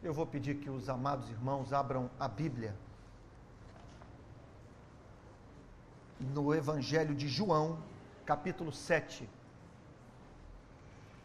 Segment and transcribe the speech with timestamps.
[0.00, 2.72] Eu vou pedir que os amados irmãos abram a Bíblia
[6.20, 7.82] no Evangelho de João,
[8.24, 9.28] capítulo 7,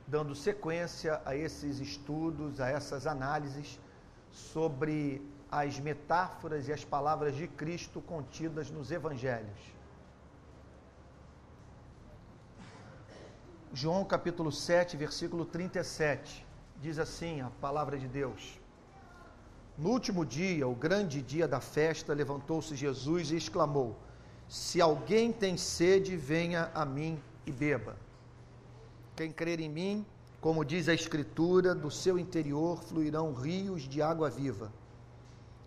[0.07, 3.79] dando sequência a esses estudos, a essas análises
[4.31, 5.21] sobre
[5.51, 9.59] as metáforas e as palavras de Cristo contidas nos Evangelhos.
[13.71, 16.43] João capítulo 7, versículo 37,
[16.81, 18.62] diz assim a palavra de Deus.
[19.75, 23.97] No último dia, o grande dia da festa, levantou-se Jesus e exclamou:
[24.47, 27.97] Se alguém tem sede, venha a mim e beba.
[29.15, 30.05] Quem crer em mim,
[30.39, 34.71] como diz a Escritura, do seu interior fluirão rios de água viva.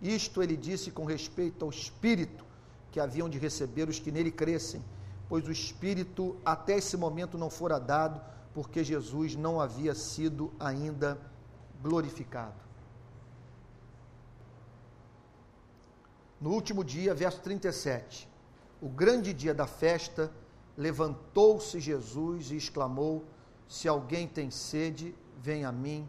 [0.01, 2.45] Isto ele disse com respeito ao Espírito
[2.91, 4.81] que haviam de receber os que nele crescem,
[5.27, 8.21] pois o Espírito até esse momento não fora dado,
[8.53, 11.17] porque Jesus não havia sido ainda
[11.81, 12.66] glorificado.
[16.39, 18.29] No último dia, verso 37,
[18.81, 20.31] o grande dia da festa,
[20.77, 23.25] levantou-se Jesus e exclamou:
[23.67, 26.07] Se alguém tem sede, venha a mim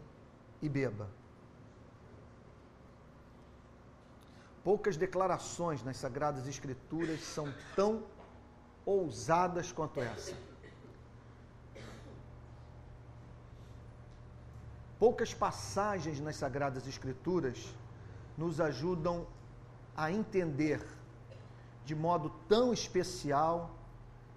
[0.61, 1.09] e beba.
[4.63, 8.03] Poucas declarações nas Sagradas Escrituras são tão
[8.85, 10.35] ousadas quanto essa.
[14.99, 17.73] Poucas passagens nas Sagradas Escrituras
[18.37, 19.25] nos ajudam
[19.99, 20.81] a entender
[21.83, 23.69] de modo tão especial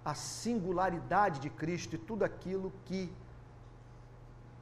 [0.03, 3.09] a singularidade de Cristo e tudo aquilo que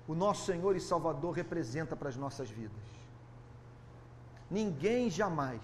[0.07, 2.85] o nosso Senhor e Salvador representa para as nossas vidas.
[4.47, 5.61] Ninguém jamais,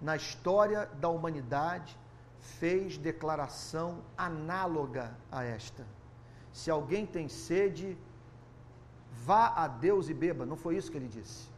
[0.00, 1.94] na história da humanidade,
[2.40, 5.84] fez declaração análoga a esta.
[6.54, 7.98] Se alguém tem sede,
[9.12, 10.46] vá a Deus e beba.
[10.46, 11.52] Não foi isso que ele disse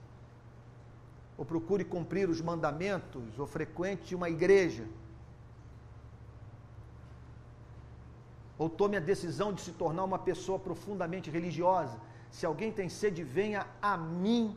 [1.37, 4.87] ou procure cumprir os mandamentos, ou frequente uma igreja,
[8.59, 11.99] ou tome a decisão de se tornar uma pessoa profundamente religiosa.
[12.31, 14.57] Se alguém tem sede, venha a mim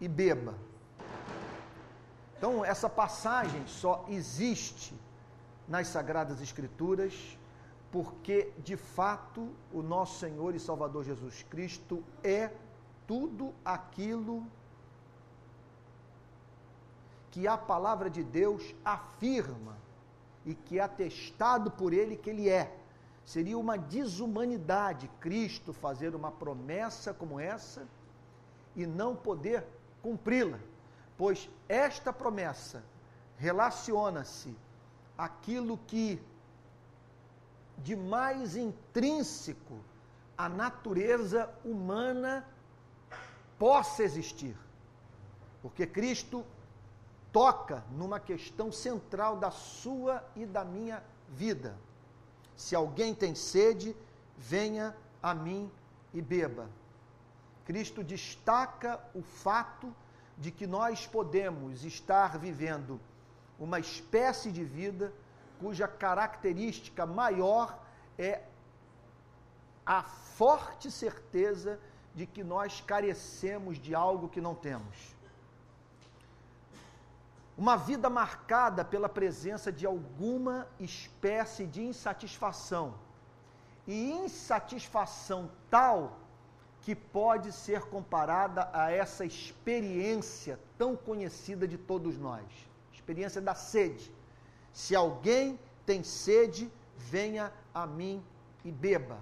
[0.00, 0.54] e beba.
[2.36, 4.94] Então, essa passagem só existe
[5.66, 7.38] nas Sagradas Escrituras
[7.90, 12.50] porque, de fato, o nosso Senhor e Salvador Jesus Cristo é
[13.06, 14.50] tudo aquilo que
[17.44, 19.76] a palavra de Deus afirma
[20.44, 22.72] e que é atestado por ele que ele é.
[23.24, 27.82] Seria uma desumanidade Cristo fazer uma promessa como essa
[28.76, 29.66] e não poder
[30.00, 30.60] cumpri-la,
[31.18, 32.84] pois esta promessa
[33.36, 34.56] relaciona-se
[35.18, 36.22] aquilo que
[37.78, 39.78] de mais intrínseco
[40.38, 42.46] a natureza humana
[43.58, 44.56] possa existir.
[45.62, 46.44] Porque Cristo
[47.36, 51.76] toca numa questão central da sua e da minha vida.
[52.56, 53.94] Se alguém tem sede,
[54.38, 55.70] venha a mim
[56.14, 56.66] e beba.
[57.66, 59.94] Cristo destaca o fato
[60.38, 62.98] de que nós podemos estar vivendo
[63.58, 65.12] uma espécie de vida
[65.60, 67.78] cuja característica maior
[68.16, 68.44] é
[69.84, 71.78] a forte certeza
[72.14, 75.15] de que nós carecemos de algo que não temos.
[77.56, 82.94] Uma vida marcada pela presença de alguma espécie de insatisfação.
[83.86, 86.18] E insatisfação tal
[86.82, 92.44] que pode ser comparada a essa experiência tão conhecida de todos nós
[93.06, 94.10] experiência da sede.
[94.72, 98.22] Se alguém tem sede, venha a mim
[98.64, 99.18] e beba.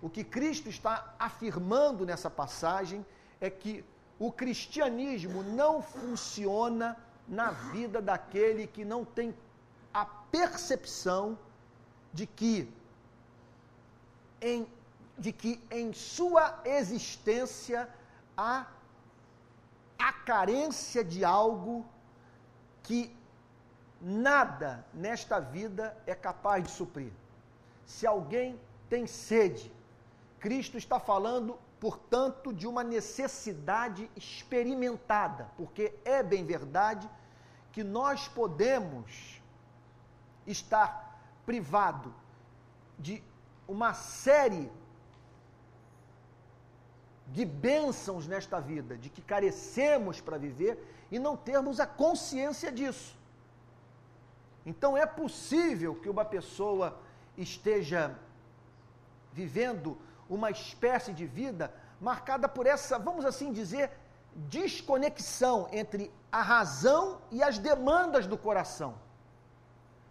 [0.00, 3.06] O que Cristo está afirmando nessa passagem
[3.40, 3.84] é que
[4.18, 6.96] o cristianismo não funciona
[7.28, 9.34] na vida daquele que não tem
[9.92, 11.38] a percepção
[12.12, 12.72] de que
[14.40, 14.66] em,
[15.16, 17.88] de que em sua existência
[18.36, 18.66] há
[19.98, 21.86] a carência de algo
[22.82, 23.14] que
[24.00, 27.12] nada nesta vida é capaz de suprir.
[27.86, 28.58] Se alguém
[28.90, 29.72] tem sede,
[30.40, 37.21] Cristo está falando, portanto, de uma necessidade experimentada, porque é bem verdade que
[37.82, 39.40] nós podemos
[40.46, 42.14] estar privado
[42.98, 43.22] de
[43.66, 44.70] uma série
[47.28, 53.16] de bênçãos nesta vida, de que carecemos para viver e não termos a consciência disso.
[54.66, 56.98] Então é possível que uma pessoa
[57.36, 58.14] esteja
[59.32, 59.96] vivendo
[60.28, 63.90] uma espécie de vida marcada por essa, vamos assim dizer,
[64.34, 68.94] desconexão entre a razão e as demandas do coração.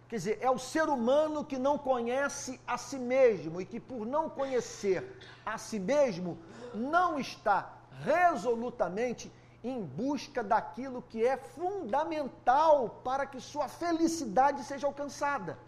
[0.08, 4.06] Quer dizer, é o ser humano que não conhece a si mesmo e que, por
[4.06, 6.38] não conhecer a si mesmo,
[6.72, 7.72] não está
[8.04, 9.32] resolutamente
[9.64, 15.58] em busca daquilo que é fundamental para que sua felicidade seja alcançada.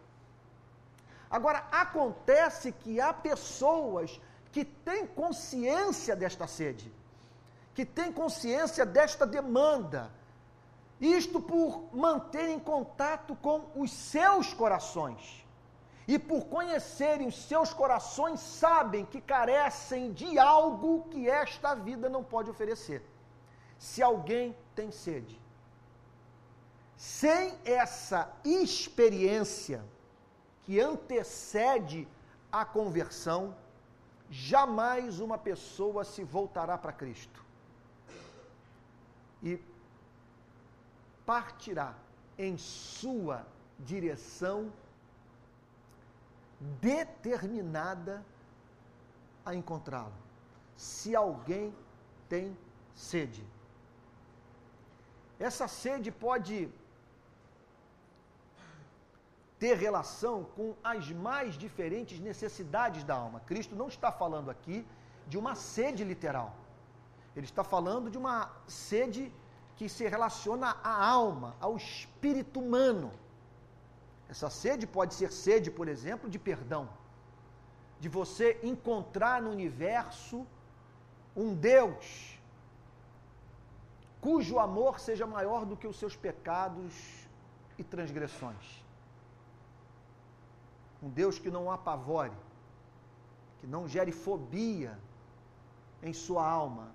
[1.31, 4.21] Agora, acontece que há pessoas
[4.53, 6.93] que têm consciência desta sede,
[7.75, 10.11] que têm consciência desta demanda,
[11.05, 15.45] isto por manterem contato com os seus corações.
[16.07, 22.23] E por conhecerem os seus corações, sabem que carecem de algo que esta vida não
[22.23, 23.03] pode oferecer.
[23.79, 25.41] Se alguém tem sede,
[26.97, 29.85] sem essa experiência
[30.65, 32.07] que antecede
[32.53, 33.55] a conversão,
[34.31, 37.45] jamais uma pessoa se voltará para Cristo.
[39.43, 39.61] E
[41.25, 41.95] partirá
[42.39, 43.47] em sua
[43.79, 44.73] direção
[46.81, 48.25] determinada
[49.45, 50.13] a encontrá-lo.
[50.77, 51.75] Se alguém
[52.29, 52.57] tem
[52.95, 53.45] sede.
[55.39, 56.71] Essa sede pode
[59.59, 63.41] ter relação com as mais diferentes necessidades da alma.
[63.41, 64.87] Cristo não está falando aqui
[65.27, 66.55] de uma sede literal.
[67.35, 69.33] Ele está falando de uma sede
[69.77, 73.11] que se relaciona à alma, ao espírito humano.
[74.29, 76.89] Essa sede pode ser sede, por exemplo, de perdão,
[78.01, 80.47] de você encontrar no universo
[81.37, 82.35] um Deus
[84.25, 86.95] cujo amor seja maior do que os seus pecados
[87.77, 88.83] e transgressões.
[91.03, 92.33] Um Deus que não apavore,
[93.61, 94.99] que não gere fobia
[96.03, 96.91] em sua alma,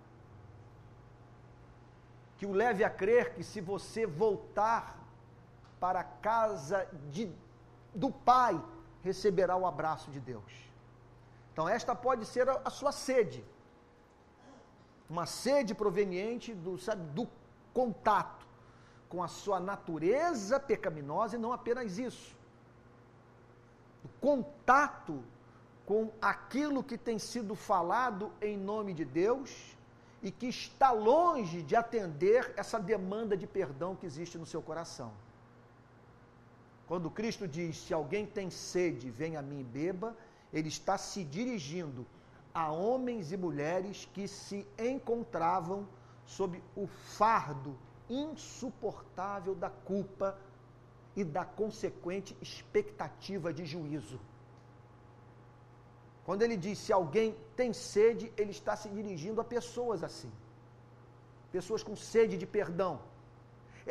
[2.39, 4.97] que o leve a crer que se você voltar
[5.77, 7.29] para a casa de,
[7.93, 8.59] do Pai,
[9.03, 10.51] receberá o abraço de Deus.
[11.51, 13.43] Então, esta pode ser a, a sua sede.
[15.09, 17.27] Uma sede proveniente do, sabe, do
[17.73, 18.47] contato
[19.09, 22.33] com a sua natureza pecaminosa e não apenas isso.
[24.05, 25.21] O contato
[25.85, 29.77] com aquilo que tem sido falado em nome de Deus
[30.21, 35.11] e que está longe de atender essa demanda de perdão que existe no seu coração.
[36.87, 40.15] Quando Cristo diz: Se alguém tem sede, venha a mim e beba,
[40.51, 42.05] ele está se dirigindo
[42.53, 45.87] a homens e mulheres que se encontravam
[46.25, 47.77] sob o fardo
[48.09, 50.37] insuportável da culpa
[51.15, 54.19] e da consequente expectativa de juízo.
[56.29, 57.29] Quando ele diz se alguém
[57.59, 60.31] tem sede, ele está se dirigindo a pessoas assim.
[61.51, 62.91] Pessoas com sede de perdão.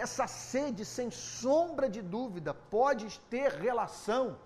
[0.04, 4.38] Essa sede, sem sombra de dúvida, pode ter relação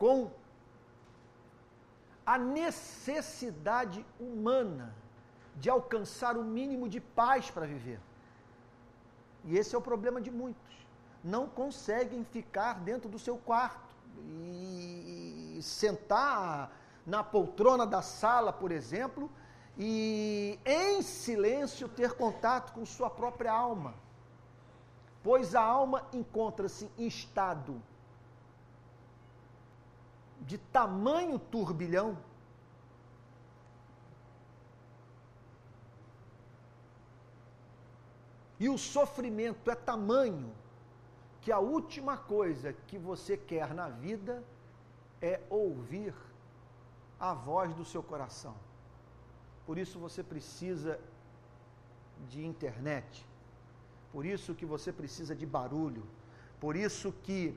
[0.00, 0.32] com
[2.26, 4.92] a necessidade humana
[5.54, 8.00] de alcançar o mínimo de paz para viver.
[9.44, 10.74] E esse é o problema de muitos.
[11.22, 13.94] Não conseguem ficar dentro do seu quarto
[14.26, 16.72] e sentar
[17.08, 19.30] na poltrona da sala, por exemplo,
[19.78, 23.94] e em silêncio ter contato com sua própria alma.
[25.22, 27.82] Pois a alma encontra-se em estado
[30.42, 32.18] de tamanho turbilhão
[38.60, 40.52] e o sofrimento é tamanho
[41.40, 44.44] que a última coisa que você quer na vida
[45.22, 46.14] é ouvir
[47.18, 48.54] a voz do seu coração.
[49.66, 50.98] Por isso você precisa
[52.28, 53.26] de internet.
[54.12, 56.04] Por isso que você precisa de barulho.
[56.60, 57.54] Por isso que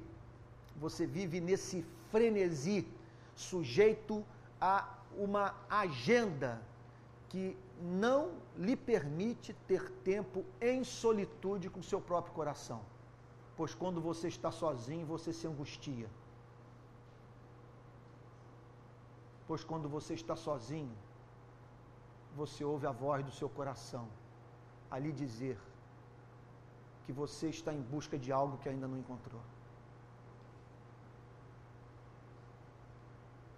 [0.75, 2.88] você vive nesse frenesi,
[3.36, 4.24] sujeito
[4.60, 4.88] a
[5.18, 6.62] uma agenda
[7.30, 12.82] que não lhe permite ter tempo em solitude com seu próprio coração.
[13.56, 16.08] Pois quando você está sozinho, você se angustia.
[19.51, 20.96] Pois quando você está sozinho,
[22.38, 24.08] você ouve a voz do seu coração
[24.89, 25.58] a lhe dizer
[27.05, 29.41] que você está em busca de algo que ainda não encontrou.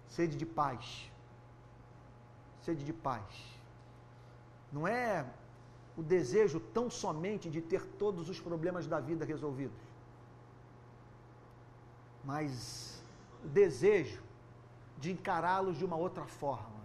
[0.08, 1.12] Sede de paz.
[2.62, 3.30] Sede de paz.
[4.72, 5.24] Não é
[5.96, 9.78] o desejo tão somente de ter todos os problemas da vida resolvidos,
[12.24, 13.00] mas
[13.44, 14.23] o desejo
[14.98, 16.80] de encará-los de uma outra forma,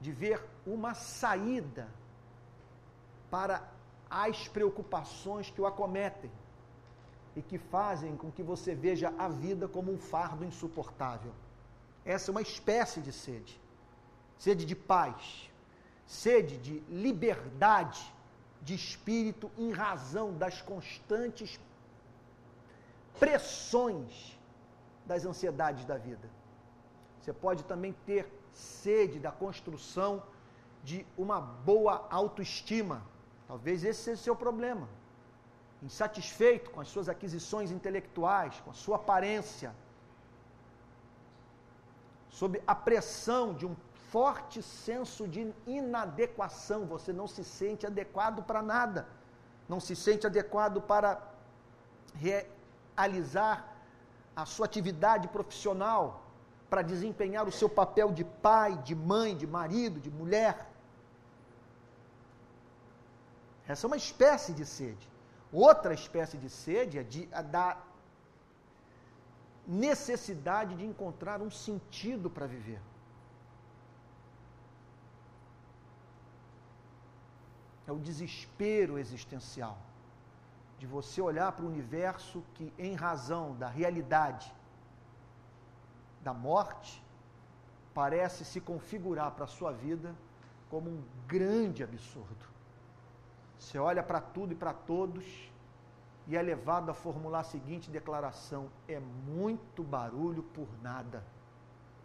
[0.00, 1.88] de ver uma saída
[3.30, 3.62] para
[4.10, 6.30] as preocupações que o acometem
[7.34, 11.32] e que fazem com que você veja a vida como um fardo insuportável.
[12.04, 13.60] Essa é uma espécie de sede.
[14.38, 15.50] Sede de paz,
[16.06, 18.12] sede de liberdade
[18.60, 21.58] de espírito em razão das constantes
[23.18, 24.38] pressões
[25.06, 26.28] das ansiedades da vida.
[27.22, 30.22] Você pode também ter sede da construção
[30.82, 33.02] de uma boa autoestima.
[33.46, 34.88] Talvez esse seja o seu problema.
[35.82, 39.72] Insatisfeito com as suas aquisições intelectuais, com a sua aparência,
[42.28, 43.76] sob a pressão de um
[44.10, 49.06] forte senso de inadequação, você não se sente adequado para nada,
[49.68, 51.22] não se sente adequado para
[52.14, 53.72] realizar
[54.34, 56.21] a sua atividade profissional,
[56.72, 60.54] para desempenhar o seu papel de pai, de mãe, de marido, de mulher.
[63.68, 65.06] Essa é uma espécie de sede.
[65.52, 67.66] Outra espécie de sede é de, a da
[69.66, 72.80] necessidade de encontrar um sentido para viver.
[77.86, 79.76] É o desespero existencial
[80.78, 84.50] de você olhar para o universo que, em razão da realidade
[86.22, 87.02] da morte,
[87.92, 90.14] parece se configurar para a sua vida
[90.70, 92.46] como um grande absurdo.
[93.58, 95.24] Você olha para tudo e para todos
[96.26, 101.24] e é levado a formular a seguinte declaração: é muito barulho por nada.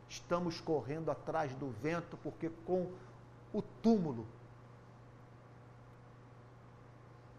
[0.09, 2.91] Estamos correndo atrás do vento porque com
[3.53, 4.25] o túmulo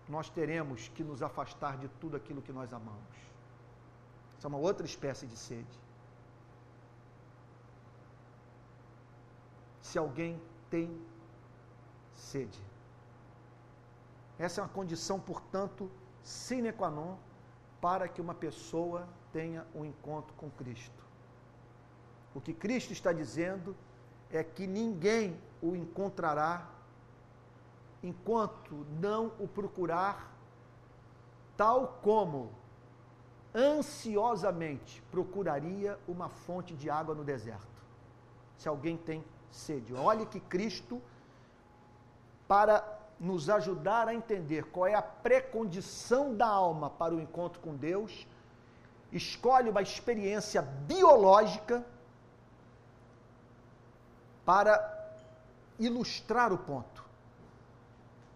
[0.08, 3.16] nós teremos que nos afastar de tudo aquilo que nós amamos.
[4.36, 5.87] Isso é uma outra espécie de sede.
[9.88, 10.94] Se alguém tem
[12.14, 12.62] sede.
[14.38, 15.90] Essa é uma condição, portanto,
[16.22, 17.16] sine qua non
[17.80, 21.02] para que uma pessoa tenha um encontro com Cristo.
[22.34, 23.74] O que Cristo está dizendo
[24.30, 26.68] é que ninguém o encontrará
[28.02, 30.30] enquanto não o procurar,
[31.56, 32.52] tal como
[33.54, 37.66] ansiosamente procuraria uma fonte de água no deserto.
[38.58, 39.94] Se alguém tem sede.
[39.94, 41.00] Olhe que Cristo,
[42.46, 42.84] para
[43.18, 48.26] nos ajudar a entender qual é a precondição da alma para o encontro com Deus,
[49.12, 51.84] escolhe uma experiência biológica
[54.44, 54.96] para
[55.78, 57.04] ilustrar o ponto.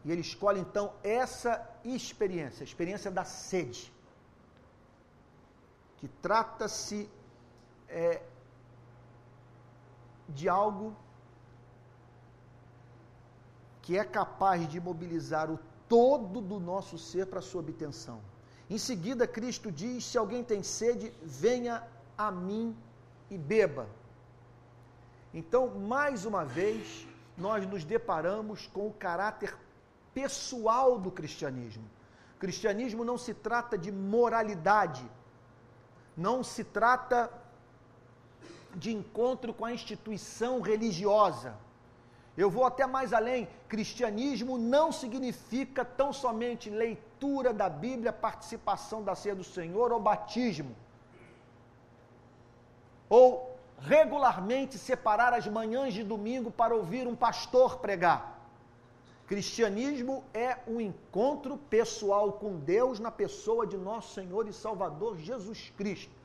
[0.05, 3.93] E ele escolhe então essa experiência, a experiência da sede,
[5.99, 7.09] que trata-se
[7.89, 8.21] é,
[10.35, 10.97] de algo
[13.83, 15.59] que é capaz de mobilizar o
[15.89, 18.21] todo do nosso ser para sua obtenção.
[18.71, 21.83] Em seguida, Cristo diz: Se alguém tem sede, venha
[22.17, 22.77] a mim
[23.31, 23.87] e beba.
[25.35, 29.57] Então, mais uma vez, nós nos deparamos com o caráter
[30.15, 31.85] pessoal do cristianismo.
[32.37, 35.05] O cristianismo não se trata de moralidade,
[36.17, 37.31] não se trata
[38.75, 41.55] de encontro com a instituição religiosa.
[42.37, 49.15] Eu vou até mais além: cristianismo não significa tão somente leitura da Bíblia, participação da
[49.15, 50.75] ceia do Senhor ou batismo.
[53.09, 58.41] Ou regularmente separar as manhãs de domingo para ouvir um pastor pregar.
[59.27, 65.73] Cristianismo é um encontro pessoal com Deus na pessoa de nosso Senhor e Salvador Jesus
[65.77, 66.22] Cristo.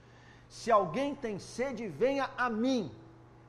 [0.49, 2.91] Se alguém tem sede, venha a mim.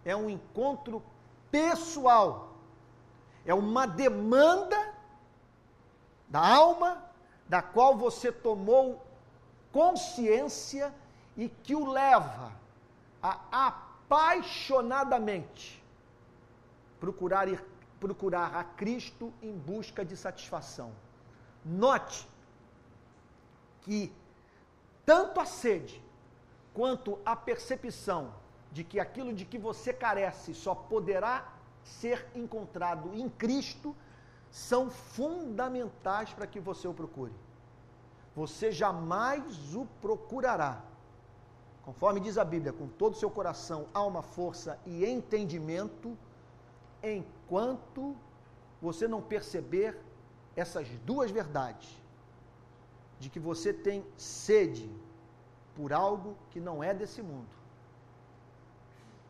[0.05, 1.03] É um encontro
[1.51, 2.55] pessoal.
[3.45, 4.95] É uma demanda
[6.29, 7.03] da alma,
[7.49, 9.03] da qual você tomou
[9.73, 10.95] consciência
[11.37, 12.53] e que o leva
[13.23, 13.69] a
[14.09, 15.83] apaixonadamente
[16.99, 17.65] procurar ir,
[18.01, 20.93] procurar a Cristo em busca de satisfação.
[21.65, 22.29] Note
[23.83, 24.13] que
[25.05, 26.03] tanto a sede
[26.79, 28.33] quanto à percepção
[28.71, 33.97] de que aquilo de que você carece só poderá ser encontrado em Cristo
[34.49, 37.33] são fundamentais para que você o procure.
[38.37, 40.81] Você jamais o procurará,
[41.83, 46.17] conforme diz a Bíblia, com todo o seu coração, alma, força e entendimento,
[47.03, 48.15] enquanto
[48.81, 50.01] você não perceber
[50.55, 51.91] essas duas verdades,
[53.19, 54.89] de que você tem sede
[55.79, 57.55] por algo que não é desse mundo.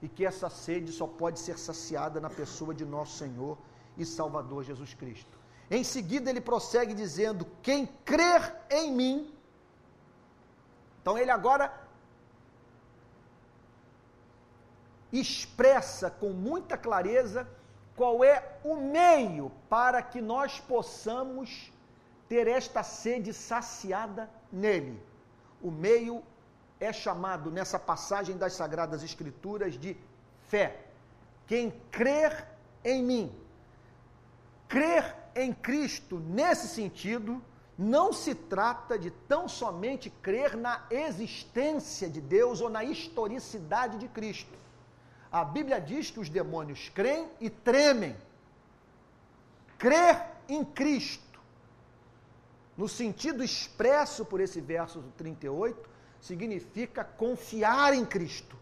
[0.00, 3.58] E que essa sede só pode ser saciada na pessoa de nosso Senhor
[3.98, 5.38] e Salvador Jesus Cristo.
[5.70, 9.34] Em seguida, ele prossegue dizendo: Quem crer em mim.
[11.02, 11.66] Então, ele agora
[15.12, 17.46] expressa com muita clareza
[17.94, 21.72] qual é o meio para que nós possamos
[22.28, 25.02] ter esta sede saciada nele.
[25.60, 26.22] O meio
[26.80, 29.96] é chamado nessa passagem das Sagradas Escrituras de
[30.48, 30.84] fé.
[31.46, 32.46] Quem crer
[32.84, 33.32] em mim,
[34.68, 37.42] crer em Cristo nesse sentido,
[37.76, 44.08] não se trata de tão somente crer na existência de Deus ou na historicidade de
[44.08, 44.52] Cristo.
[45.30, 48.16] A Bíblia diz que os demônios creem e tremem.
[49.78, 51.40] Crer em Cristo,
[52.76, 55.88] no sentido expresso por esse verso 38,
[56.20, 58.56] significa confiar em Cristo.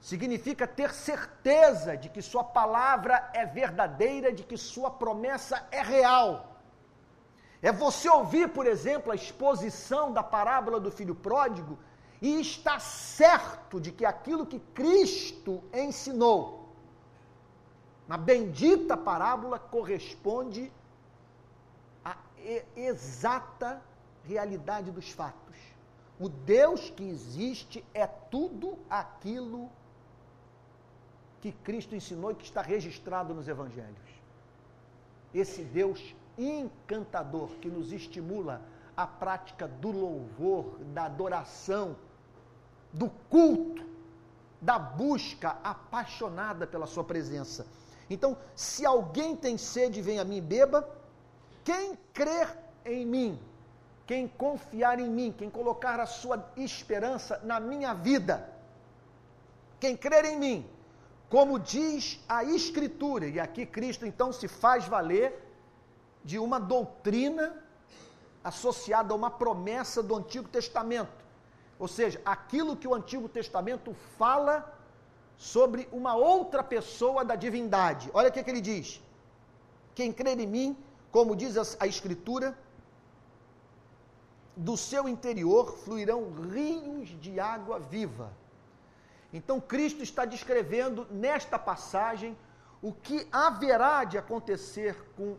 [0.00, 6.56] Significa ter certeza de que Sua palavra é verdadeira, de que Sua promessa é real.
[7.60, 11.78] É você ouvir, por exemplo, a exposição da parábola do filho pródigo
[12.22, 16.68] e estar certo de que aquilo que Cristo ensinou
[18.06, 20.72] na bendita parábola corresponde
[22.04, 22.16] à
[22.74, 23.82] exata
[24.24, 25.56] realidade dos fatos.
[26.20, 29.70] O Deus que existe é tudo aquilo
[31.40, 34.08] que Cristo ensinou e que está registrado nos evangelhos.
[35.32, 38.62] Esse Deus encantador que nos estimula
[38.96, 41.96] a prática do louvor, da adoração,
[42.92, 43.86] do culto,
[44.60, 47.66] da busca apaixonada pela sua presença.
[48.10, 50.88] Então, se alguém tem sede, vem a mim beba.
[51.62, 53.38] Quem crer em mim,
[54.08, 58.48] quem confiar em mim, quem colocar a sua esperança na minha vida,
[59.78, 60.66] quem crer em mim,
[61.28, 65.28] como diz a Escritura, e aqui Cristo então se faz valer
[66.24, 67.54] de uma doutrina
[68.42, 71.22] associada a uma promessa do Antigo Testamento.
[71.78, 74.74] Ou seja, aquilo que o Antigo Testamento fala
[75.36, 78.10] sobre uma outra pessoa da divindade.
[78.14, 79.02] Olha o que, que ele diz:
[79.94, 80.76] Quem crer em mim,
[81.12, 82.56] como diz a Escritura,
[84.58, 88.32] do seu interior fluirão rios de água viva.
[89.32, 92.36] Então, Cristo está descrevendo nesta passagem
[92.82, 95.36] o que haverá de acontecer com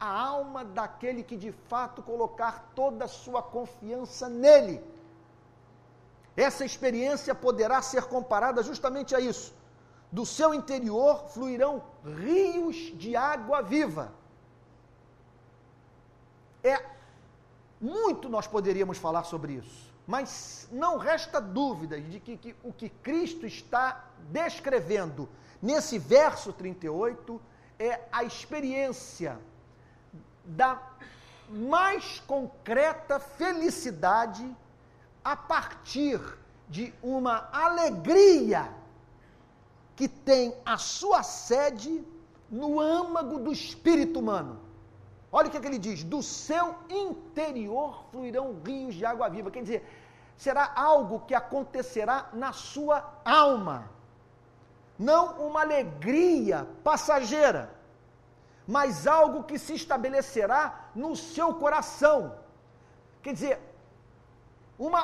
[0.00, 4.82] a alma daquele que de fato colocar toda a sua confiança nele.
[6.34, 9.54] Essa experiência poderá ser comparada justamente a isso.
[10.10, 14.10] Do seu interior fluirão rios de água viva.
[16.62, 16.93] É
[17.84, 22.88] muito nós poderíamos falar sobre isso, mas não resta dúvida de que, que o que
[22.88, 25.28] Cristo está descrevendo
[25.60, 27.38] nesse verso 38
[27.78, 29.38] é a experiência
[30.46, 30.80] da
[31.50, 34.50] mais concreta felicidade
[35.22, 36.18] a partir
[36.66, 38.72] de uma alegria
[39.94, 42.02] que tem a sua sede
[42.50, 44.63] no âmago do espírito humano.
[45.36, 49.50] Olha o que, é que ele diz: do seu interior fluirão rios de água viva.
[49.50, 49.80] Quer dizer,
[50.36, 53.90] será algo que acontecerá na sua alma,
[54.96, 57.68] não uma alegria passageira,
[58.64, 62.36] mas algo que se estabelecerá no seu coração.
[63.20, 63.58] Quer dizer,
[64.78, 65.02] uma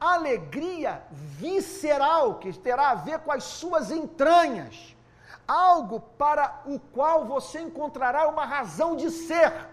[0.00, 4.96] alegria visceral que terá a ver com as suas entranhas
[5.46, 9.68] algo para o qual você encontrará uma razão de ser,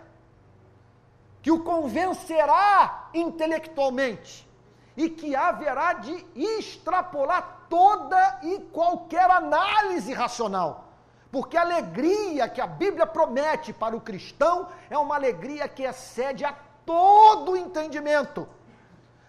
[1.42, 4.48] que o convencerá intelectualmente
[4.96, 10.86] e que haverá de extrapolar toda e qualquer análise racional.
[11.32, 16.44] Porque a alegria que a Bíblia promete para o cristão é uma alegria que excede
[16.44, 18.48] a todo entendimento.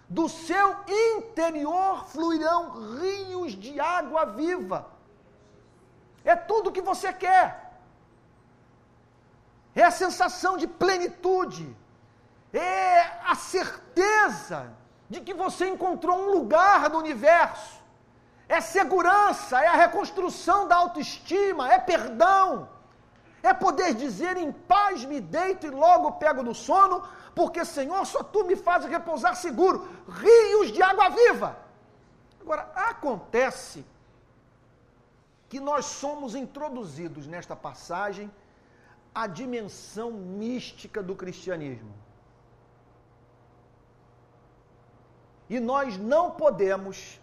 [0.07, 4.98] Do seu interior fluirão rios de água viva
[6.23, 7.69] é tudo o que você quer.
[9.75, 11.75] É a sensação de plenitude.
[12.53, 14.73] É a certeza
[15.09, 17.79] de que você encontrou um lugar no universo.
[18.47, 22.67] É segurança, é a reconstrução da autoestima, é perdão.
[23.41, 27.03] É poder dizer em paz me deito e logo pego no sono,
[27.33, 29.87] porque Senhor, só tu me fazes repousar seguro.
[30.07, 31.57] Rios de água viva.
[32.41, 33.85] Agora, acontece
[35.49, 38.31] que nós somos introduzidos nesta passagem
[39.13, 41.91] à dimensão mística do cristianismo.
[45.49, 47.19] E nós não podemos,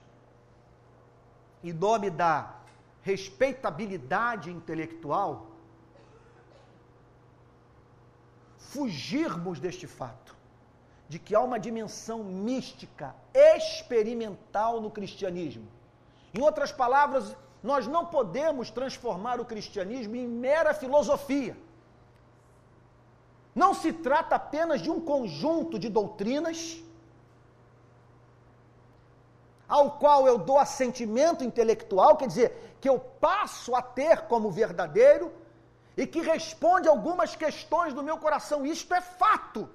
[1.63, 2.57] em nome da
[3.03, 5.47] respeitabilidade intelectual,
[8.59, 10.35] fugirmos deste fato,
[11.09, 15.69] de que há uma dimensão mística, experimental no cristianismo.
[16.35, 17.37] Em outras palavras,
[17.71, 21.55] nós não podemos transformar o cristianismo em mera filosofia.
[23.63, 26.81] Não se trata apenas de um conjunto de doutrinas
[29.77, 35.33] ao qual eu dou assentimento intelectual, quer dizer, que eu passo a ter como verdadeiro
[35.97, 38.65] e que responde algumas questões do meu coração.
[38.65, 39.69] Isto é fato.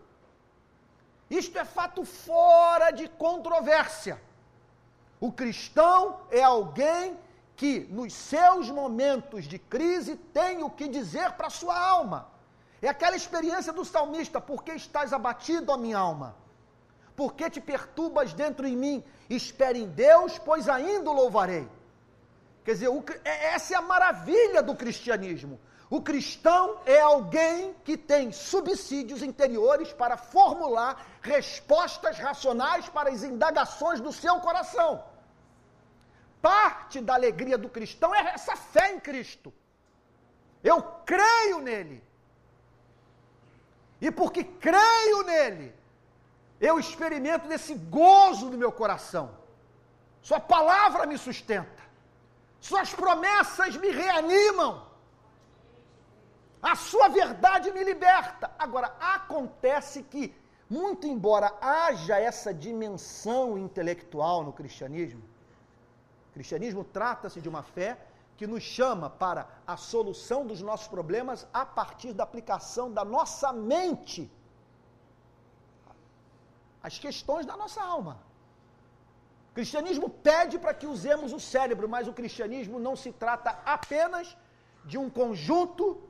[1.30, 4.15] Isto é fato fora de controvérsia.
[5.19, 7.17] O cristão é alguém
[7.62, 12.28] que, nos seus momentos de crise, tem o que dizer para a sua alma.
[12.82, 16.36] É aquela experiência do salmista: por que estás abatido, a minha alma?
[17.15, 19.04] Por que te perturbas dentro em mim?
[19.30, 21.69] Espere em Deus, pois ainda o louvarei.
[22.65, 25.60] Quer dizer, o, é, essa é a maravilha do cristianismo.
[25.88, 34.02] O cristão é alguém que tem subsídios interiores para formular respostas racionais para as indagações
[34.02, 35.11] do seu coração.
[36.41, 39.54] Parte da alegria do cristão é essa fé em Cristo.
[40.63, 42.04] Eu creio nele.
[43.99, 45.75] E porque creio nele,
[46.60, 49.38] eu experimento desse gozo no meu coração.
[50.21, 51.82] Sua palavra me sustenta.
[52.60, 54.88] Suas promessas me reanimam.
[56.62, 58.51] A sua verdade me liberta.
[58.58, 60.36] Agora, acontece que,
[60.69, 65.23] muito embora haja essa dimensão intelectual no cristianismo,
[66.32, 67.98] o cristianismo trata-se de uma fé
[68.38, 73.52] que nos chama para a solução dos nossos problemas a partir da aplicação da nossa
[73.54, 74.32] mente
[76.82, 78.13] as questões da nossa alma.
[79.52, 84.36] O cristianismo pede para que usemos o cérebro, mas o cristianismo não se trata apenas
[84.86, 86.02] de um conjunto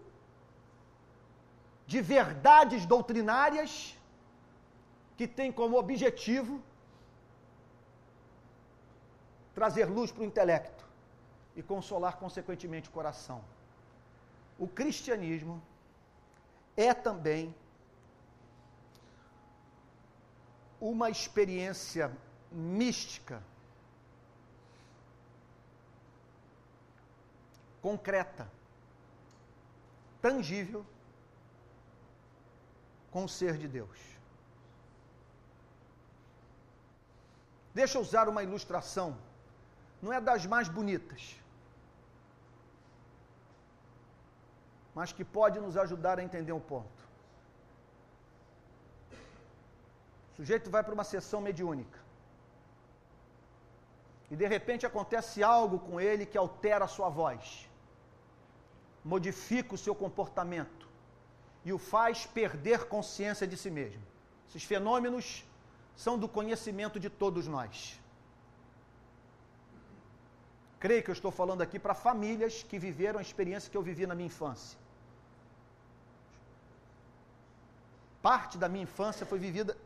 [1.85, 3.97] de verdades doutrinárias
[5.17, 6.61] que tem como objetivo
[9.61, 10.83] trazer luz para o intelecto
[11.55, 13.43] e consolar, consequentemente, o coração.
[14.57, 15.61] O cristianismo
[16.75, 17.53] é também
[20.79, 22.11] uma experiência
[22.51, 23.43] mística,
[27.83, 28.51] concreta,
[30.23, 30.83] tangível,
[33.11, 33.99] com o ser de Deus.
[37.75, 39.15] Deixa eu usar uma ilustração,
[40.01, 41.35] não é das mais bonitas,
[44.95, 47.01] mas que pode nos ajudar a entender um ponto.
[50.31, 51.99] O sujeito vai para uma sessão mediúnica.
[54.29, 57.69] E de repente acontece algo com ele que altera a sua voz,
[59.03, 60.87] modifica o seu comportamento
[61.65, 64.01] e o faz perder consciência de si mesmo.
[64.47, 65.45] Esses fenômenos
[65.95, 67.99] são do conhecimento de todos nós.
[70.83, 74.05] Creio que eu estou falando aqui para famílias que viveram a experiência que eu vivi
[74.07, 74.77] na minha infância.
[78.21, 79.77] Parte da minha infância foi vivida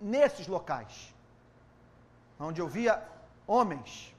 [0.00, 1.14] nesses locais,
[2.38, 2.94] onde eu via
[3.46, 4.14] homens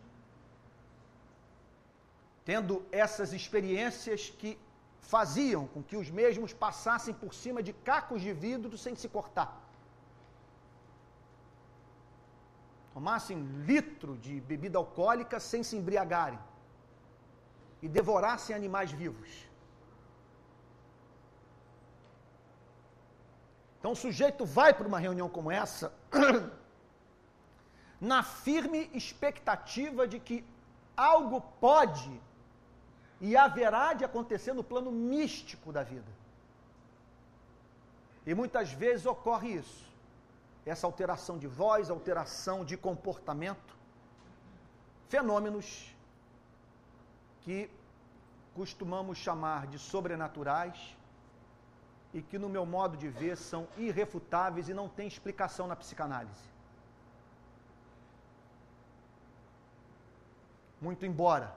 [2.49, 4.57] tendo essas experiências que
[4.99, 9.68] faziam com que os mesmos passassem por cima de cacos de vidro sem se cortar.
[12.99, 16.37] Tomassem litro de bebida alcoólica sem se embriagarem
[17.81, 19.29] e devorassem animais vivos.
[23.79, 25.93] Então o sujeito vai para uma reunião como essa,
[28.01, 30.43] na firme expectativa de que
[30.97, 32.21] algo pode
[33.21, 36.11] e haverá de acontecer no plano místico da vida.
[38.25, 39.88] E muitas vezes ocorre isso.
[40.73, 43.71] Essa alteração de voz, alteração de comportamento,
[45.13, 45.67] fenômenos
[47.43, 47.57] que
[48.59, 50.79] costumamos chamar de sobrenaturais
[52.13, 56.47] e que, no meu modo de ver, são irrefutáveis e não têm explicação na psicanálise.
[60.79, 61.49] Muito embora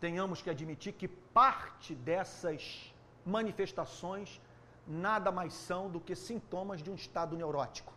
[0.00, 2.92] tenhamos que admitir que parte dessas
[3.24, 4.40] manifestações
[4.86, 7.92] nada mais são do que sintomas de um estado neurótico.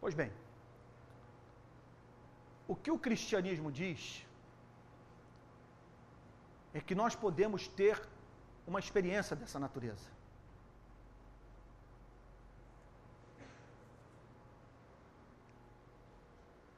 [0.00, 0.32] Pois bem,
[2.66, 4.26] o que o cristianismo diz
[6.72, 8.00] é que nós podemos ter
[8.66, 10.08] uma experiência dessa natureza.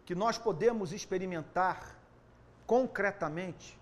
[0.04, 1.96] Que nós podemos experimentar
[2.66, 3.79] concretamente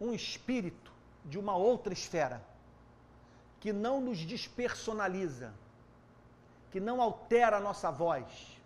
[0.00, 0.92] um espírito
[1.24, 2.42] de uma outra esfera,
[3.60, 5.52] que não nos despersonaliza,
[6.70, 8.60] que não altera a nossa voz,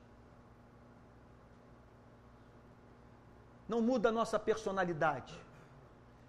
[3.68, 5.38] não muda a nossa personalidade,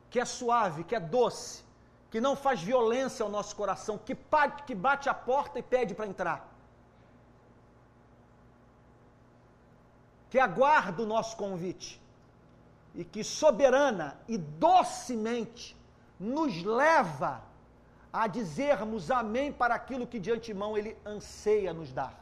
[0.10, 1.64] que é suave, que é doce,
[2.12, 4.16] que não faz violência ao nosso coração, que
[4.66, 6.48] que bate a porta e pede para entrar.
[10.30, 12.01] Que aguarda o nosso convite
[12.94, 15.78] e que soberana e docemente
[16.20, 17.42] nos leva
[18.12, 22.14] a dizermos amém para aquilo que de antemão ele anseia nos dar.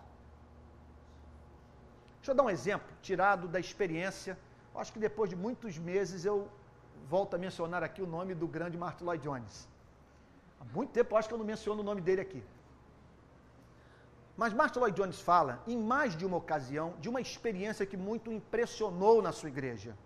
[2.17, 4.37] Deixa eu dar um exemplo tirado da experiência.
[4.75, 6.47] Acho que depois de muitos meses eu
[7.09, 9.67] volto a mencionar aqui o nome do grande Martin Lloyd Jones.
[10.59, 12.43] Há muito tempo acho que eu não menciono o nome dele aqui.
[14.37, 18.31] Mas Martin Lloyd Jones fala, em mais de uma ocasião, de uma experiência que muito
[18.31, 19.97] impressionou na sua igreja.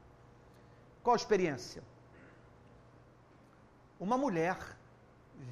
[1.04, 1.84] Qual a experiência?
[4.00, 4.58] Uma mulher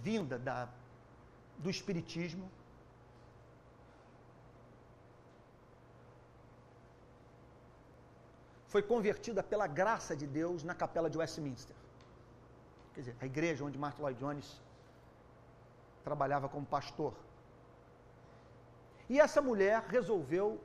[0.02, 0.70] vinda da,
[1.60, 2.50] do Espiritismo,
[8.68, 11.76] foi convertida pela graça de Deus na capela de Westminster.
[12.94, 14.62] Quer dizer, a igreja onde Martin Lloyd Jones
[16.06, 17.14] trabalhava como pastor.
[19.10, 20.58] E essa mulher resolveu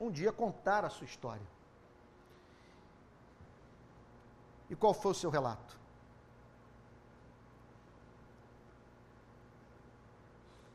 [0.00, 1.53] um dia contar a sua história.
[4.74, 5.78] E qual foi o seu relato?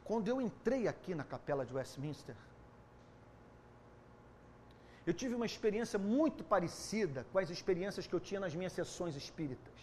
[0.05, 2.37] Quando eu entrei aqui na capela de Westminster,
[5.05, 9.17] eu tive uma experiência muito parecida com as experiências que eu tinha nas minhas sessões
[9.17, 9.73] espíritas.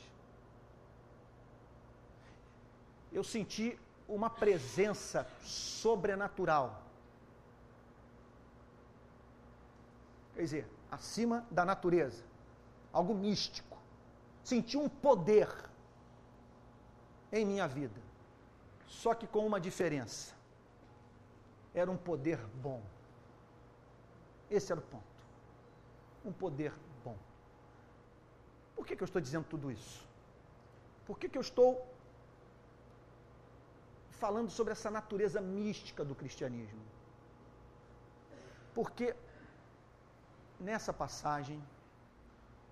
[3.13, 6.83] Eu senti uma presença sobrenatural.
[10.35, 12.25] Quer dizer, acima da natureza,
[12.91, 13.76] algo místico.
[14.51, 15.49] Senti um poder
[17.33, 18.01] em minha vida.
[18.87, 20.35] Só que com uma diferença.
[21.75, 22.81] Era um poder bom.
[24.49, 25.17] Esse era o ponto.
[26.25, 26.73] Um poder
[27.05, 27.17] bom.
[28.77, 30.07] Por que, que eu estou dizendo tudo isso?
[31.07, 31.85] Por que, que eu estou
[34.13, 36.85] falando sobre essa natureza mística do cristianismo?
[38.77, 39.17] Porque
[40.61, 41.61] nessa passagem,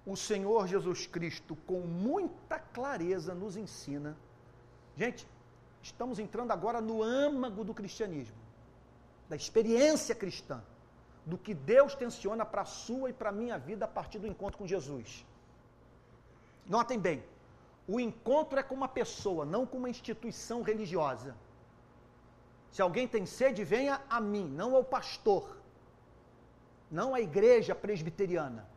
[0.07, 4.17] o Senhor Jesus Cristo, com muita clareza, nos ensina.
[4.97, 5.27] Gente,
[5.83, 8.37] estamos entrando agora no âmago do cristianismo,
[9.29, 10.63] da experiência cristã,
[11.25, 14.27] do que Deus tensiona para a sua e para a minha vida a partir do
[14.27, 15.25] encontro com Jesus.
[16.67, 17.25] Notem bem,
[17.89, 21.35] o encontro é com uma pessoa, não com uma instituição religiosa.
[22.71, 25.57] Se alguém tem sede, venha a mim, não ao pastor,
[26.91, 28.74] não à igreja presbiteriana.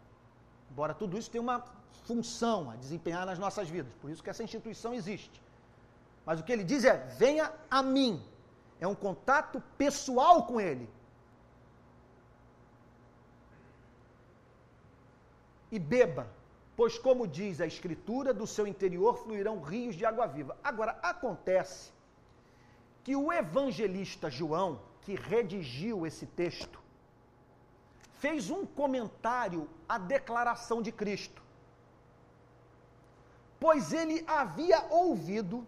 [0.72, 1.64] Embora tudo isso tenha uma
[2.06, 5.42] função a desempenhar nas nossas vidas, por isso que essa instituição existe.
[6.26, 8.22] Mas o que ele diz é: venha a mim.
[8.80, 10.88] É um contato pessoal com ele.
[15.72, 16.28] E beba,
[16.76, 20.56] pois, como diz a Escritura, do seu interior fluirão rios de água viva.
[20.64, 21.92] Agora, acontece
[23.04, 26.80] que o evangelista João, que redigiu esse texto,
[28.20, 31.42] fez um comentário à declaração de Cristo.
[33.60, 35.66] Pois ele havia ouvido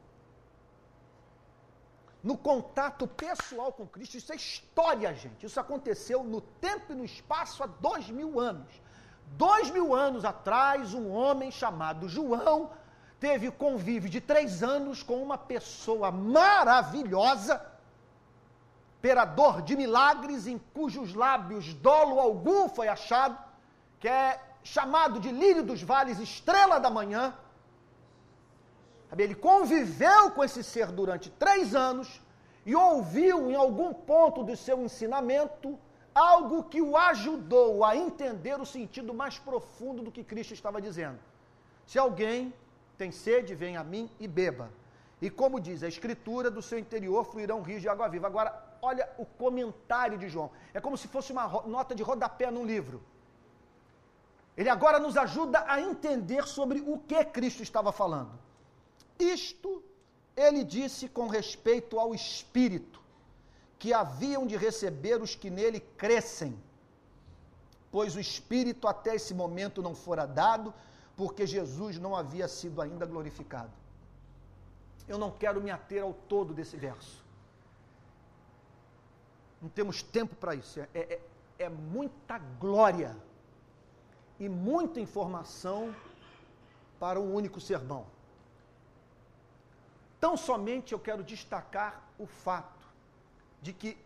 [2.23, 4.17] no contato pessoal com Cristo.
[4.17, 5.45] Isso é história, gente.
[5.45, 8.69] Isso aconteceu no tempo e no espaço há dois mil anos.
[9.37, 12.71] Dois mil anos atrás, um homem chamado João
[13.19, 17.63] teve convívio de três anos com uma pessoa maravilhosa,
[19.01, 23.37] perador de milagres, em cujos lábios dolo algum foi achado,
[23.99, 27.33] que é chamado de lírio dos vales, estrela da manhã
[29.17, 32.21] ele conviveu com esse ser durante três anos
[32.65, 35.77] e ouviu em algum ponto do seu ensinamento
[36.13, 41.17] algo que o ajudou a entender o sentido mais profundo do que Cristo estava dizendo.
[41.87, 42.53] Se alguém
[42.97, 44.69] tem sede, vem a mim e beba.
[45.21, 48.27] E como diz a Escritura, do seu interior fluirão rios de água viva.
[48.27, 50.51] Agora, olha o comentário de João.
[50.73, 53.01] É como se fosse uma nota de rodapé num livro.
[54.57, 58.31] Ele agora nos ajuda a entender sobre o que Cristo estava falando.
[59.17, 59.83] Isto
[60.35, 63.01] ele disse com respeito ao Espírito,
[63.77, 66.57] que haviam de receber os que nele crescem,
[67.91, 70.73] pois o Espírito até esse momento não fora dado,
[71.15, 73.71] porque Jesus não havia sido ainda glorificado.
[75.07, 77.23] Eu não quero me ater ao todo desse verso.
[79.61, 80.79] Não temos tempo para isso.
[80.79, 81.21] É, é,
[81.59, 83.15] é muita glória
[84.39, 85.93] e muita informação
[86.99, 88.05] para um único sermão.
[90.19, 92.87] Tão somente eu quero destacar o fato
[93.61, 93.97] de que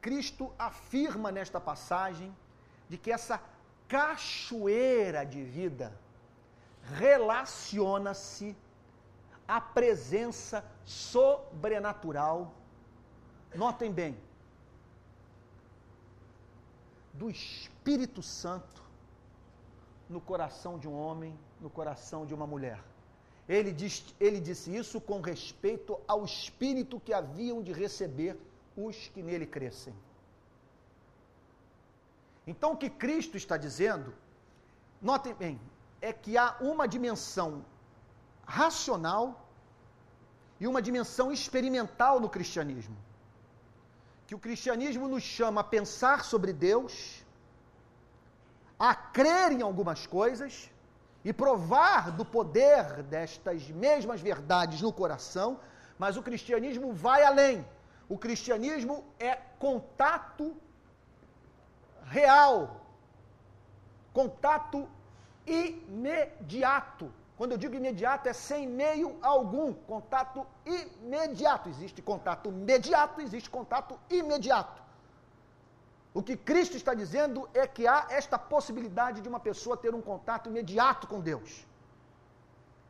[0.00, 2.34] Cristo afirma nesta passagem
[2.88, 3.40] de que essa
[3.88, 5.98] cachoeira de vida
[6.94, 8.56] relaciona-se
[9.48, 12.52] à presença sobrenatural.
[13.54, 14.18] Notem bem,
[17.14, 18.82] do Espírito Santo
[20.08, 22.82] no coração de um homem, no coração de uma mulher.
[23.48, 28.36] Ele, diz, ele disse isso com respeito ao Espírito que haviam de receber
[28.76, 29.94] os que nele crescem.
[32.46, 34.12] Então, o que Cristo está dizendo,
[35.00, 35.60] notem bem,
[36.00, 37.64] é que há uma dimensão
[38.46, 39.48] racional
[40.60, 42.96] e uma dimensão experimental no cristianismo.
[44.26, 47.24] Que o cristianismo nos chama a pensar sobre Deus,
[48.78, 50.70] a crer em algumas coisas
[51.24, 55.60] e provar do poder destas mesmas verdades no coração,
[55.98, 57.66] mas o cristianismo vai além.
[58.08, 60.54] O cristianismo é contato
[62.06, 62.84] real,
[64.12, 64.88] contato
[65.46, 67.10] imediato.
[67.36, 71.68] Quando eu digo imediato, é sem meio algum, contato imediato.
[71.68, 74.82] Existe contato imediato, existe contato imediato.
[76.12, 80.00] O que Cristo está dizendo é que há esta possibilidade de uma pessoa ter um
[80.00, 81.66] contato imediato com Deus.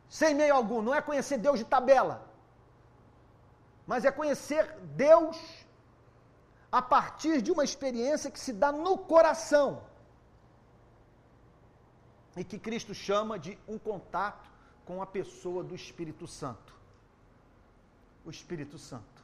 [0.07, 2.15] Sem meio algum, não é conhecer Deus de tabela,
[3.87, 4.71] mas é conhecer
[5.05, 5.65] Deus
[6.71, 9.81] a partir de uma experiência que se dá no coração
[12.35, 14.49] e que Cristo chama de um contato
[14.85, 16.73] com a pessoa do Espírito Santo.
[18.25, 19.15] O Espírito Santo.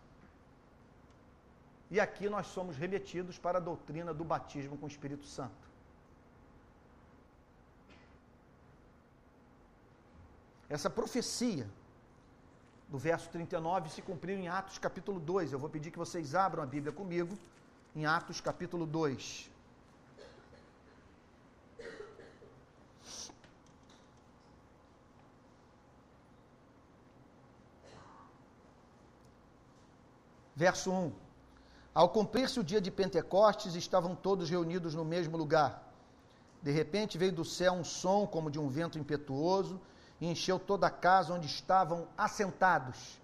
[1.89, 5.69] E aqui nós somos remetidos para a doutrina do batismo com o Espírito Santo.
[10.69, 11.67] Essa profecia
[12.87, 15.51] do verso 39 se cumpriu em Atos capítulo 2.
[15.51, 17.37] Eu vou pedir que vocês abram a Bíblia comigo
[17.93, 19.50] em Atos capítulo 2.
[30.61, 31.11] Verso 1.
[31.91, 35.91] Ao cumprir-se o dia de Pentecostes, estavam todos reunidos no mesmo lugar.
[36.61, 39.81] De repente veio do céu um som como de um vento impetuoso
[40.19, 43.19] e encheu toda a casa onde estavam assentados.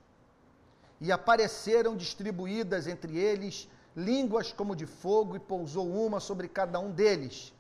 [1.00, 6.90] E apareceram distribuídas entre eles línguas como de fogo e pousou uma sobre cada um
[6.90, 7.54] deles.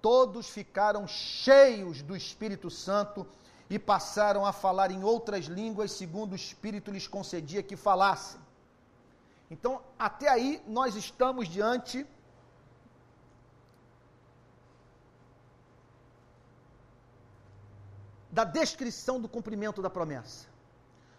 [0.00, 3.26] Todos ficaram cheios do Espírito Santo
[3.68, 8.42] e passaram a falar em outras línguas, segundo o Espírito lhes concedia que falassem.
[9.54, 12.04] Então, até aí, nós estamos diante
[18.32, 20.48] da descrição do cumprimento da promessa.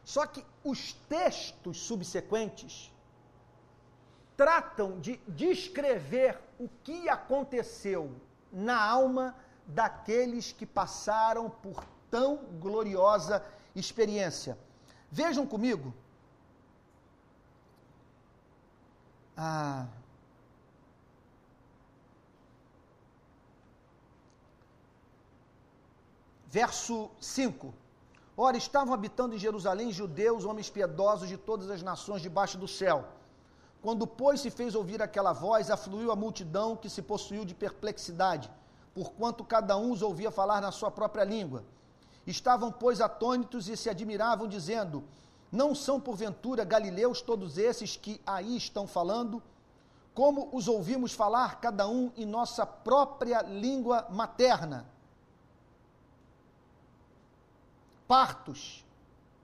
[0.04, 2.92] Só que os textos subsequentes
[4.36, 8.14] tratam de descrever o que aconteceu
[8.52, 9.34] na alma
[9.66, 13.42] daqueles que passaram por tão gloriosa
[13.74, 14.58] experiência.
[15.10, 15.94] Vejam comigo
[19.38, 19.88] Ah.
[26.48, 27.74] Verso 5.
[28.38, 33.06] Ora, estavam habitando em Jerusalém judeus, homens piedosos de todas as nações debaixo do céu.
[33.82, 38.50] Quando, pois, se fez ouvir aquela voz, afluiu a multidão que se possuiu de perplexidade,
[38.94, 41.64] porquanto cada um os ouvia falar na sua própria língua.
[42.26, 45.04] Estavam, pois, atônitos e se admiravam, dizendo:
[45.56, 49.42] não são, porventura, galileus todos esses que aí estão falando?
[50.14, 54.86] Como os ouvimos falar, cada um em nossa própria língua materna?
[58.08, 58.86] Partos,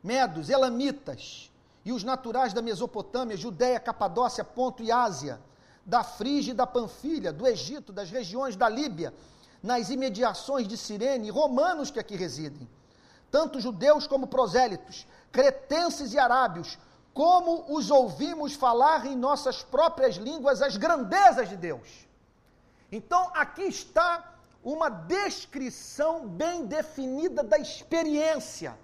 [0.04, 1.52] medos, elamitas
[1.84, 5.42] e os naturais da Mesopotâmia, Judéia, Capadócia, Ponto e Ásia,
[5.85, 9.13] da Frígia e da Panfilha, do Egito, das regiões da Líbia,
[9.63, 12.67] nas imediações de Cirene, romanos que aqui residem,
[13.32, 16.77] tanto judeus como prosélitos, cretenses e arábios,
[17.13, 22.08] como os ouvimos falar em nossas próprias línguas as grandezas de Deus.
[22.92, 28.77] Então, aqui está uma descrição bem definida da experiência.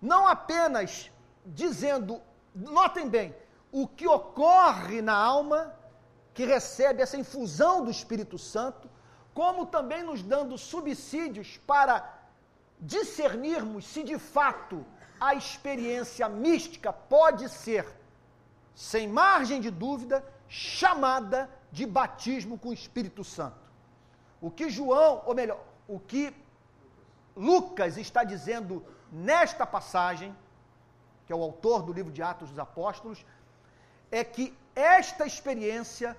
[0.00, 1.10] Não apenas
[1.44, 2.20] dizendo,
[2.54, 3.34] notem bem,
[3.70, 5.74] o que ocorre na alma
[6.34, 8.90] que recebe essa infusão do Espírito Santo,
[9.34, 12.19] como também nos dando subsídios para
[12.80, 14.84] discernirmos se de fato
[15.20, 17.86] a experiência mística pode ser,
[18.74, 23.60] sem margem de dúvida, chamada de batismo com o Espírito Santo.
[24.40, 26.34] O que João, ou melhor, o que
[27.36, 30.34] Lucas está dizendo nesta passagem,
[31.26, 33.24] que é o autor do livro de Atos dos Apóstolos,
[34.10, 36.16] é que esta experiência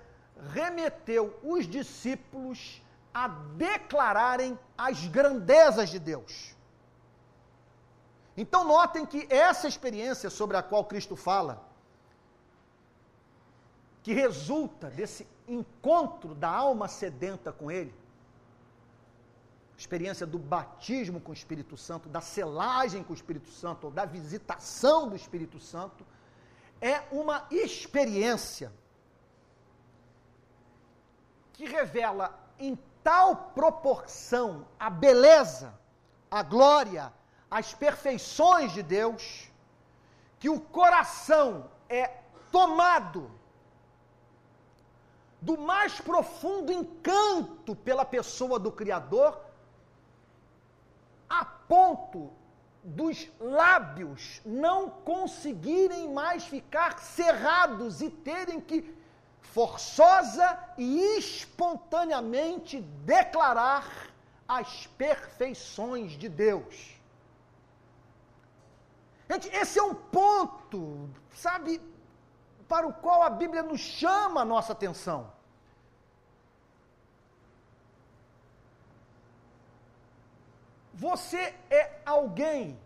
[0.53, 2.81] remeteu os discípulos
[3.13, 6.55] a declararem as grandezas de Deus.
[8.35, 11.69] Então, notem que essa experiência sobre a qual Cristo fala,
[14.01, 17.93] que resulta desse encontro da alma sedenta com Ele,
[19.77, 24.05] experiência do batismo com o Espírito Santo, da selagem com o Espírito Santo, ou da
[24.05, 26.05] visitação do Espírito Santo,
[26.79, 28.71] é uma experiência
[31.53, 35.73] que revela em tal proporção a beleza,
[36.29, 37.11] a glória,
[37.49, 39.49] as perfeições de Deus,
[40.39, 42.07] que o coração é
[42.51, 43.29] tomado
[45.41, 49.39] do mais profundo encanto pela pessoa do Criador,
[51.27, 52.31] a ponto
[52.83, 58.81] dos lábios não conseguirem mais ficar cerrados e terem que
[59.51, 63.85] forçosa e espontaneamente declarar
[64.47, 66.97] as perfeições de Deus.
[69.29, 71.81] Gente, esse é um ponto, sabe,
[72.67, 75.31] para o qual a Bíblia nos chama a nossa atenção.
[80.93, 82.79] Você é alguém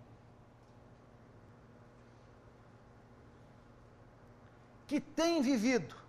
[4.87, 6.04] que tem vivido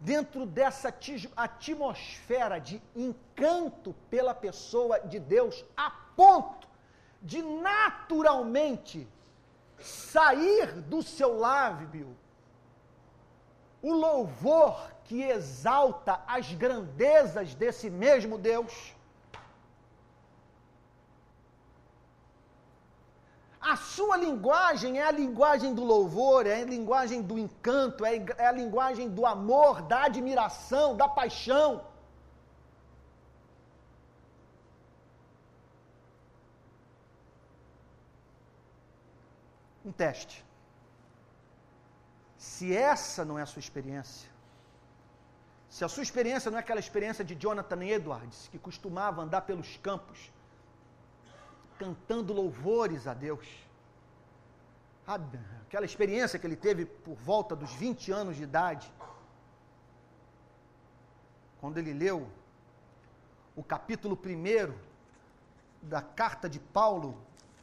[0.00, 0.94] dentro dessa
[1.36, 6.68] atmosfera de encanto pela pessoa de Deus, a ponto
[7.22, 9.06] de naturalmente
[9.78, 12.16] sair do seu lábio
[13.82, 18.94] o louvor que exalta as grandezas desse mesmo Deus.
[23.72, 28.46] A sua linguagem é a linguagem do louvor, é a linguagem do encanto, é, é
[28.48, 31.68] a linguagem do amor, da admiração, da paixão.
[39.84, 40.44] Um teste.
[42.36, 44.28] Se essa não é a sua experiência,
[45.68, 49.76] se a sua experiência não é aquela experiência de Jonathan Edwards, que costumava andar pelos
[49.76, 50.32] campos,
[51.80, 53.48] cantando louvores a Deus.
[55.66, 58.92] Aquela experiência que ele teve por volta dos 20 anos de idade,
[61.58, 62.28] quando ele leu
[63.56, 64.74] o capítulo 1
[65.80, 67.18] da carta de Paulo,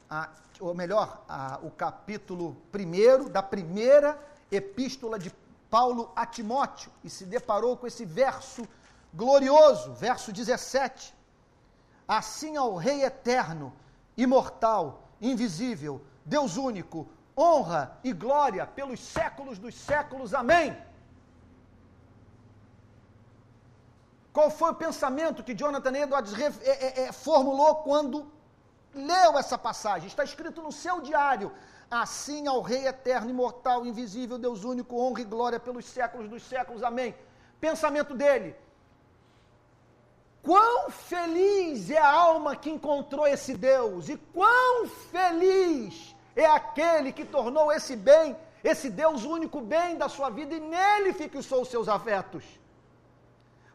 [0.09, 4.19] a, ou melhor, a, o capítulo 1 da primeira
[4.51, 5.31] epístola de
[5.69, 8.67] Paulo a Timóteo, e se deparou com esse verso
[9.13, 11.15] glorioso, verso 17.
[12.07, 13.73] Assim ao Rei eterno,
[14.17, 17.07] imortal, invisível, Deus único,
[17.37, 20.33] honra e glória pelos séculos dos séculos.
[20.33, 20.75] Amém.
[24.33, 28.31] Qual foi o pensamento que Jonathan Edwards é, é, é, formulou quando
[28.93, 30.07] leu essa passagem?
[30.07, 31.51] Está escrito no seu diário.
[31.89, 36.83] Assim ao Rei eterno, imortal, invisível, Deus único, honra e glória pelos séculos dos séculos.
[36.83, 37.15] Amém.
[37.59, 38.55] Pensamento dele
[40.47, 47.25] Quão feliz é a alma que encontrou esse Deus, e quão feliz é aquele que
[47.25, 48.33] tornou esse bem,
[48.63, 52.45] esse Deus único bem da sua vida, e nele fixou os seus afetos.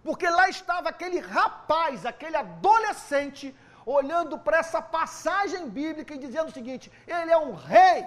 [0.03, 3.55] Porque lá estava aquele rapaz, aquele adolescente,
[3.85, 8.07] olhando para essa passagem bíblica e dizendo o seguinte: ele é um rei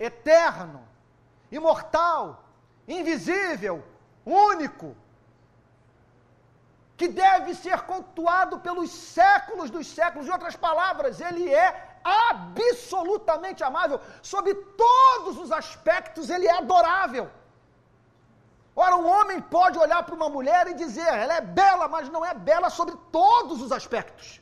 [0.00, 0.82] eterno,
[1.52, 2.46] imortal,
[2.88, 3.84] invisível,
[4.24, 4.96] único,
[6.96, 10.26] que deve ser cultuado pelos séculos dos séculos.
[10.26, 14.00] De outras palavras, ele é absolutamente amável.
[14.22, 17.30] Sob todos os aspectos, ele é adorável.
[18.74, 22.24] Ora, um homem pode olhar para uma mulher e dizer, ela é bela, mas não
[22.24, 24.40] é bela sobre todos os aspectos.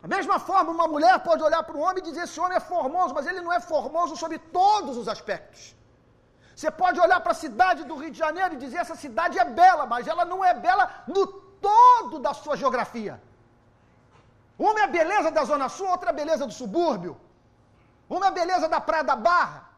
[0.00, 2.60] Da mesma forma, uma mulher pode olhar para um homem e dizer, esse homem é
[2.60, 5.75] formoso, mas ele não é formoso sobre todos os aspectos.
[6.56, 9.44] Você pode olhar para a cidade do Rio de Janeiro e dizer essa cidade é
[9.44, 11.26] bela, mas ela não é bela no
[11.66, 13.14] todo da sua geografia.
[14.58, 17.14] Uma é a beleza da Zona Sul, outra é a beleza do subúrbio.
[18.08, 19.68] Uma é a beleza da Praia da Barra.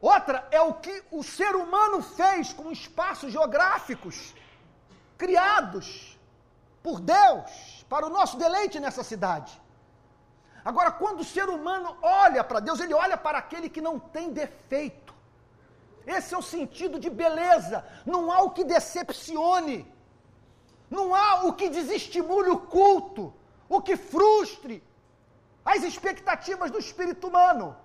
[0.00, 4.34] Outra é o que o ser humano fez com espaços geográficos
[5.16, 6.18] criados
[6.82, 9.61] por Deus para o nosso deleite nessa cidade.
[10.64, 14.32] Agora, quando o ser humano olha para Deus, ele olha para aquele que não tem
[14.32, 15.12] defeito.
[16.06, 17.84] Esse é o sentido de beleza.
[18.06, 19.92] Não há o que decepcione.
[20.90, 23.32] Não há o que desestimule o culto,
[23.68, 24.82] o que frustre
[25.64, 27.76] as expectativas do espírito humano.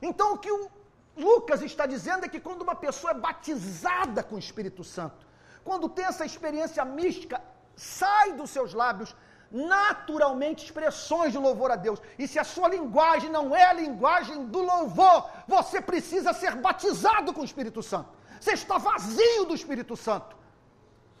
[0.00, 0.70] Então, o que o
[1.16, 5.26] Lucas está dizendo é que quando uma pessoa é batizada com o Espírito Santo,
[5.64, 7.42] quando tem essa experiência mística,
[7.76, 9.14] sai dos seus lábios
[9.52, 12.00] naturalmente expressões de louvor a Deus.
[12.18, 17.32] E se a sua linguagem não é a linguagem do louvor, você precisa ser batizado
[17.34, 18.08] com o Espírito Santo.
[18.40, 20.34] Você está vazio do Espírito Santo.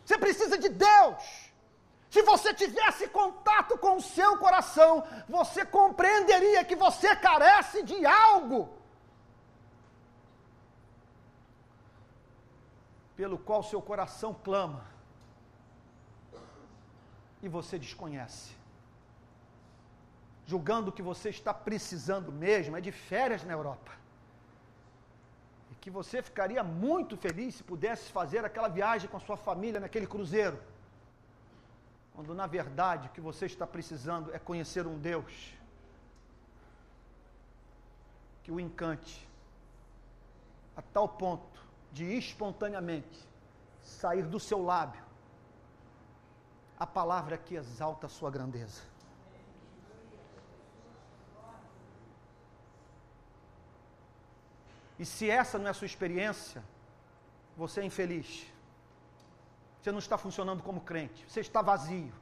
[0.04, 1.52] Você precisa de Deus.
[2.10, 8.70] Se você tivesse contato com o seu coração, você compreenderia que você carece de algo.
[13.14, 14.91] Pelo qual seu coração clama
[17.42, 18.52] e você desconhece.
[20.46, 23.92] Julgando que você está precisando mesmo é de férias na Europa.
[25.70, 29.80] E que você ficaria muito feliz se pudesse fazer aquela viagem com a sua família
[29.80, 30.58] naquele cruzeiro.
[32.14, 35.54] Quando na verdade o que você está precisando é conhecer um Deus
[38.42, 39.28] que o encante
[40.76, 41.60] a tal ponto
[41.92, 43.28] de espontaneamente
[43.82, 45.11] sair do seu lábio
[46.82, 48.82] a palavra que exalta a sua grandeza.
[54.98, 56.60] E se essa não é a sua experiência,
[57.56, 58.46] você é infeliz.
[59.80, 62.12] Você não está funcionando como crente, você está vazio.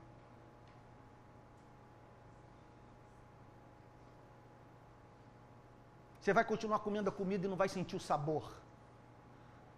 [6.21, 8.53] Você vai continuar comendo a comida e não vai sentir o sabor.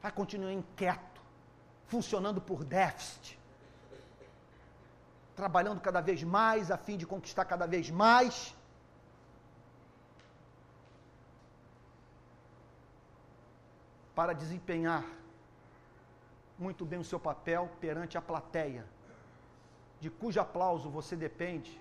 [0.01, 1.20] Vai continuar inquieto,
[1.87, 3.41] funcionando por déficit
[5.35, 8.55] trabalhando cada vez mais a fim de conquistar cada vez mais.
[14.14, 15.05] Para desempenhar
[16.59, 18.85] muito bem o seu papel perante a plateia,
[20.01, 21.80] de cujo aplauso você depende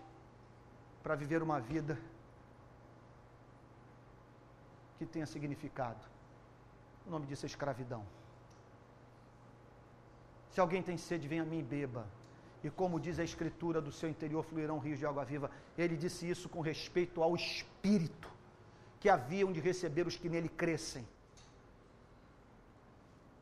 [1.03, 1.97] para viver uma vida
[4.97, 5.99] que tenha significado.
[7.05, 8.03] O nome disso é escravidão.
[10.51, 12.05] Se alguém tem sede, venha a mim e beba
[12.63, 15.49] e como diz a Escritura, do seu interior fluirão rios de água viva.
[15.77, 18.29] Ele disse isso com respeito ao Espírito
[18.99, 21.07] que haviam de receber os que nele crescem.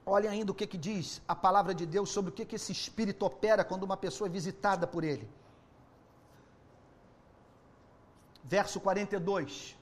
[0.06, 2.72] Olha ainda o que, que diz a palavra de Deus sobre o que, que esse
[2.72, 5.30] Espírito opera quando uma pessoa é visitada por ele.
[8.44, 9.76] Verso 42.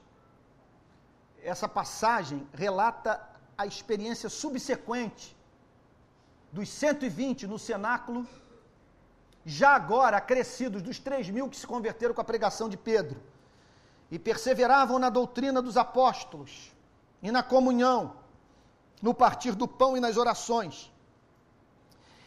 [1.42, 3.24] Essa passagem relata
[3.56, 5.36] a experiência subsequente
[6.52, 8.26] dos 120 no cenáculo
[9.48, 13.18] já agora acrescidos dos três mil que se converteram com a pregação de Pedro,
[14.10, 16.52] e perseveravam na doutrina dos apóstolos,
[17.22, 18.12] e na comunhão,
[19.00, 20.92] no partir do pão e nas orações.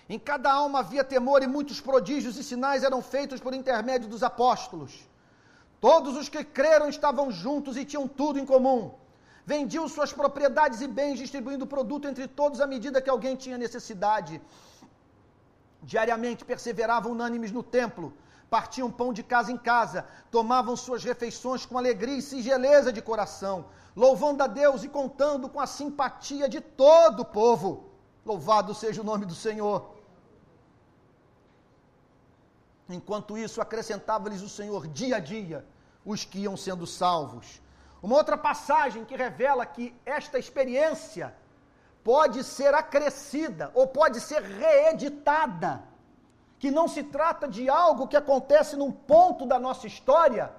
[0.10, 4.24] Em cada alma havia temor, e muitos prodígios e sinais eram feitos por intermédio dos
[4.24, 4.94] apóstolos.
[5.80, 8.92] Todos os que creram estavam juntos e tinham tudo em comum.
[9.46, 14.42] Vendiam suas propriedades e bens, distribuindo produto entre todos à medida que alguém tinha necessidade.
[15.82, 18.14] Diariamente perseveravam unânimes no templo,
[18.50, 23.66] partiam pão de casa em casa, tomavam suas refeições com alegria e singeleza de coração,
[23.96, 27.90] louvando a Deus e contando com a simpatia de todo o povo.
[28.26, 29.96] Louvado seja o nome do Senhor.
[32.88, 35.66] Enquanto isso, acrescentava-lhes o Senhor dia a dia
[36.06, 37.62] os que iam sendo salvos.
[38.02, 41.36] Uma outra passagem que revela que esta experiência
[42.04, 45.84] pode ser acrescida ou pode ser reeditada.
[46.60, 50.52] Que não se trata de algo que acontece num ponto da nossa história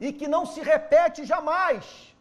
[0.00, 2.14] e que não se repete jamais,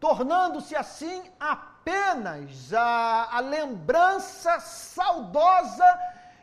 [0.00, 5.86] tornando-se assim apenas a, a lembrança saudosa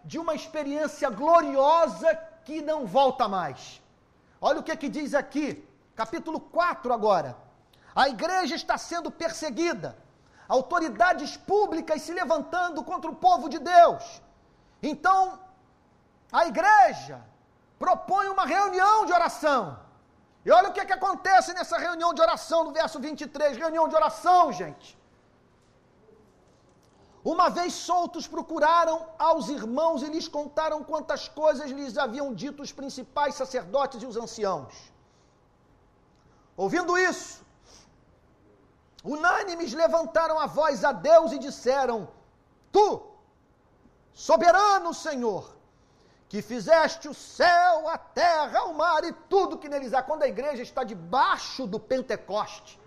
[0.04, 2.16] de uma experiência gloriosa
[2.46, 3.82] que não volta mais.
[4.40, 7.38] Olha o que, que diz aqui, capítulo 4 agora.
[7.94, 9.96] A igreja está sendo perseguida
[10.58, 14.04] autoridades públicas se levantando contra o povo de Deus.
[14.92, 15.20] Então,
[16.40, 17.18] a igreja
[17.84, 19.62] propõe uma reunião de oração.
[20.46, 23.86] E olha o que, é que acontece nessa reunião de oração, no verso 23, reunião
[23.92, 24.90] de oração, gente.
[27.34, 28.98] Uma vez soltos, procuraram
[29.28, 34.18] aos irmãos e lhes contaram quantas coisas lhes haviam dito os principais sacerdotes e os
[34.24, 34.74] anciãos.
[36.64, 37.34] Ouvindo isso,
[39.04, 42.10] unânimes levantaram a voz a Deus e disseram:
[42.72, 43.02] Tu,
[44.14, 45.56] soberano Senhor,
[46.30, 50.28] que fizeste o céu, a terra, o mar e tudo que neles há, quando a
[50.28, 52.80] igreja está debaixo do Pentecoste.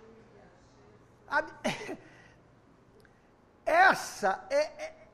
[3.65, 5.07] Essa é, é,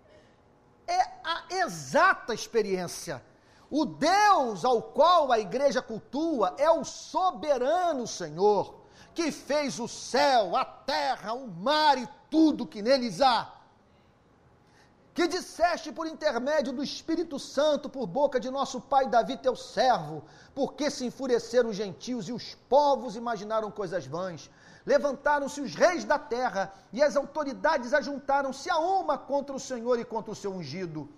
[0.87, 3.23] é a exata experiência.
[3.69, 8.80] O Deus ao qual a igreja cultua é o soberano Senhor,
[9.13, 13.61] que fez o céu, a terra, o mar e tudo que neles há
[15.13, 20.23] que disseste por intermédio do Espírito Santo, por boca de nosso pai Davi, teu servo,
[20.55, 24.49] porque se enfureceram os gentios e os povos imaginaram coisas vãs.
[24.85, 30.05] Levantaram-se os reis da terra e as autoridades ajuntaram-se a uma contra o Senhor e
[30.05, 31.09] contra o seu ungido.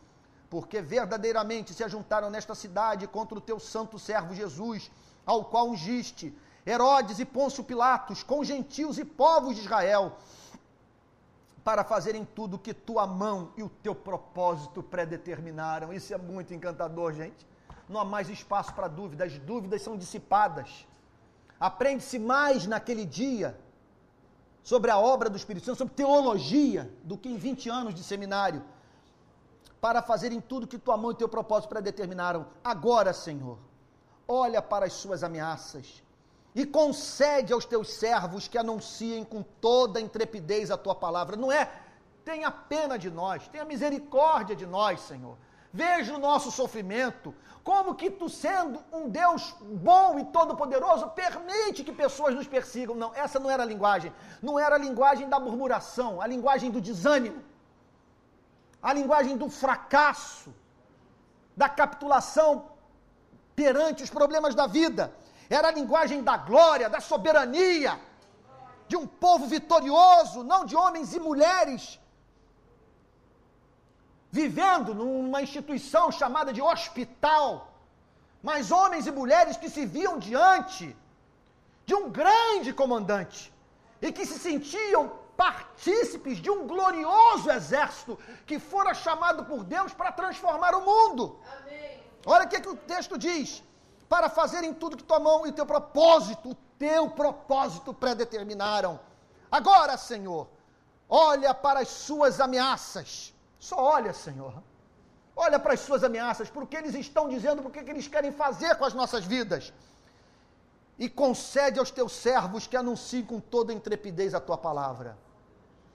[0.50, 4.92] Porque verdadeiramente se ajuntaram nesta cidade contra o teu santo servo Jesus,
[5.26, 6.36] ao qual ungiste,
[6.66, 10.18] Herodes e Pôncio Pilatos, com gentios e povos de Israel
[11.64, 15.94] para fazerem tudo que tua mão e o teu propósito predeterminaram.
[15.94, 17.48] Isso é muito encantador, gente.
[17.88, 20.86] Não há mais espaço para dúvidas, as dúvidas são dissipadas.
[21.60, 23.58] Aprende-se mais naquele dia
[24.62, 28.62] sobre a obra do Espírito Santo, sobre teologia, do que em 20 anos de seminário,
[29.80, 32.48] para fazerem tudo que tua mão e teu propósito predeterminaram.
[32.64, 33.58] Agora, Senhor,
[34.28, 36.02] olha para as suas ameaças
[36.56, 41.36] e concede aos teus servos que anunciem com toda intrepidez a tua palavra.
[41.36, 41.70] Não é
[42.24, 45.38] tenha pena de nós, tenha misericórdia de nós, Senhor.
[45.72, 47.34] Veja o nosso sofrimento,
[47.64, 52.96] como que tu, sendo um Deus bom e todo-poderoso, permite que pessoas nos persigam.
[52.96, 54.14] Não, essa não era a linguagem.
[54.42, 57.44] Não era a linguagem da murmuração, a linguagem do desânimo,
[58.82, 60.54] a linguagem do fracasso,
[61.58, 62.70] da capitulação
[63.56, 65.12] perante os problemas da vida
[65.50, 68.00] era a linguagem da glória, da soberania,
[68.88, 72.00] de um povo vitorioso, não de homens e mulheres
[74.40, 77.72] vivendo numa instituição chamada de hospital,
[78.42, 80.86] mas homens e mulheres que se viam diante
[81.86, 83.54] de um grande comandante
[84.02, 85.02] e que se sentiam
[85.38, 88.18] partícipes de um glorioso exército
[88.48, 91.40] que fora chamado por Deus para transformar o mundo.
[91.60, 92.00] Amém.
[92.26, 93.62] Olha o que, é que o texto diz
[94.14, 99.00] para fazerem tudo que tua mão e teu propósito, o teu propósito predeterminaram.
[99.52, 100.48] Agora, Senhor,
[101.10, 103.34] olha para as suas ameaças.
[103.58, 104.54] Só olha, Senhor.
[105.36, 108.86] Olha para as suas ameaças, porque eles estão dizendo, porque que eles querem fazer com
[108.86, 109.74] as nossas vidas.
[111.00, 115.18] E concede aos teus servos que anunciem com toda intrepidez a tua palavra.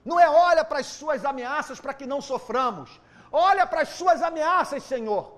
[0.05, 3.01] Não é olha para as suas ameaças para que não soframos.
[3.31, 5.38] Olha para as suas ameaças, Senhor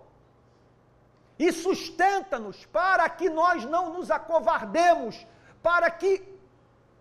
[1.41, 5.27] e sustenta-nos para que nós não nos acovardemos,
[5.63, 6.23] para que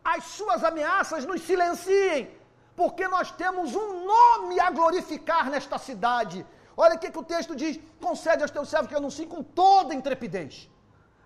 [0.01, 2.31] as suas ameaças nos silenciem,
[2.73, 6.45] porque nós temos um nome a glorificar nesta cidade.
[6.77, 9.93] Olha o que, que o texto diz: concede aos teus servos que anunciem com toda
[9.93, 10.69] intrepidez.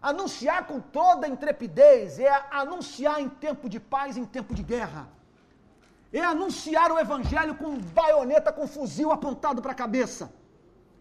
[0.02, 5.08] Anunciar com toda intrepidez é anunciar em tempo de paz, em tempo de guerra.
[6.12, 10.34] É anunciar o evangelho com baioneta, com fuzil apontado para a cabeça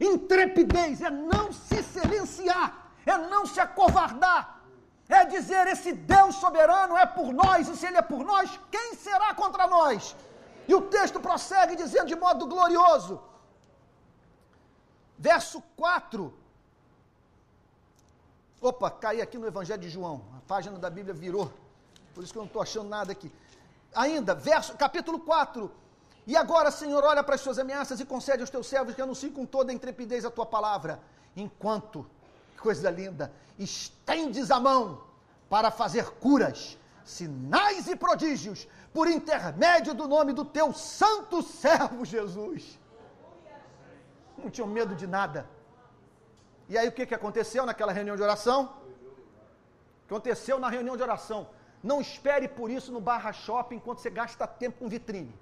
[0.03, 4.61] Intrepidez é não se silenciar, é não se acovardar,
[5.09, 8.95] é dizer: esse Deus soberano é por nós, e se Ele é por nós, quem
[8.95, 10.17] será contra nós?
[10.67, 13.23] E o texto prossegue dizendo de modo glorioso,
[15.17, 16.35] verso 4.
[18.61, 21.53] Opa, caí aqui no Evangelho de João, a página da Bíblia virou,
[22.15, 23.33] por isso que eu não estou achando nada aqui.
[23.95, 25.71] Ainda, verso, capítulo 4,
[26.27, 29.33] e agora, Senhor, olha para as suas ameaças e concede aos teus servos que anunciem
[29.33, 31.01] com toda a intrepidez a tua palavra,
[31.37, 32.07] enquanto,
[32.61, 35.03] coisa linda, estendes a mão
[35.51, 42.79] para fazer curas, sinais e prodígios, por intermédio do nome do teu santo servo Jesus.
[44.39, 45.49] Não tinham medo de nada.
[46.69, 48.75] E aí o que, que aconteceu naquela reunião de oração?
[50.07, 51.49] Aconteceu na reunião de oração.
[51.83, 55.35] Não espere por isso no barra shopping enquanto você gasta tempo com vitrine.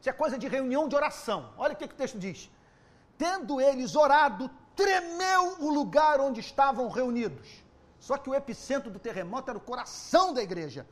[0.00, 1.52] Isso é coisa de reunião de oração.
[1.56, 2.50] Olha o que, que o texto diz.
[3.16, 7.48] Tendo eles orado, tremeu o lugar onde estavam reunidos.
[7.98, 10.86] Só que o epicentro do terremoto era o coração da igreja.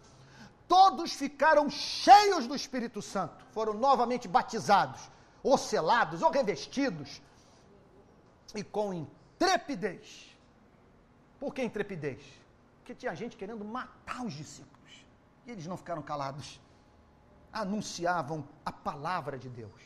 [0.66, 5.08] Todos ficaram cheios do Espírito Santo, foram novamente batizados,
[5.40, 7.22] ou selados, ou revestidos,
[8.52, 10.36] e com intrepidez.
[11.38, 12.20] Por que intrepidez?
[12.78, 15.06] Porque tinha gente querendo matar os discípulos,
[15.46, 16.60] e eles não ficaram calados
[17.60, 19.80] anunciavam a palavra de Deus.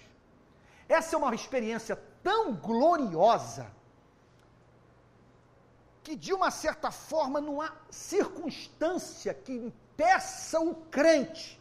[0.88, 3.70] Essa é uma experiência tão gloriosa
[6.02, 11.60] que, de uma certa forma, não há circunstância que impeça o crente,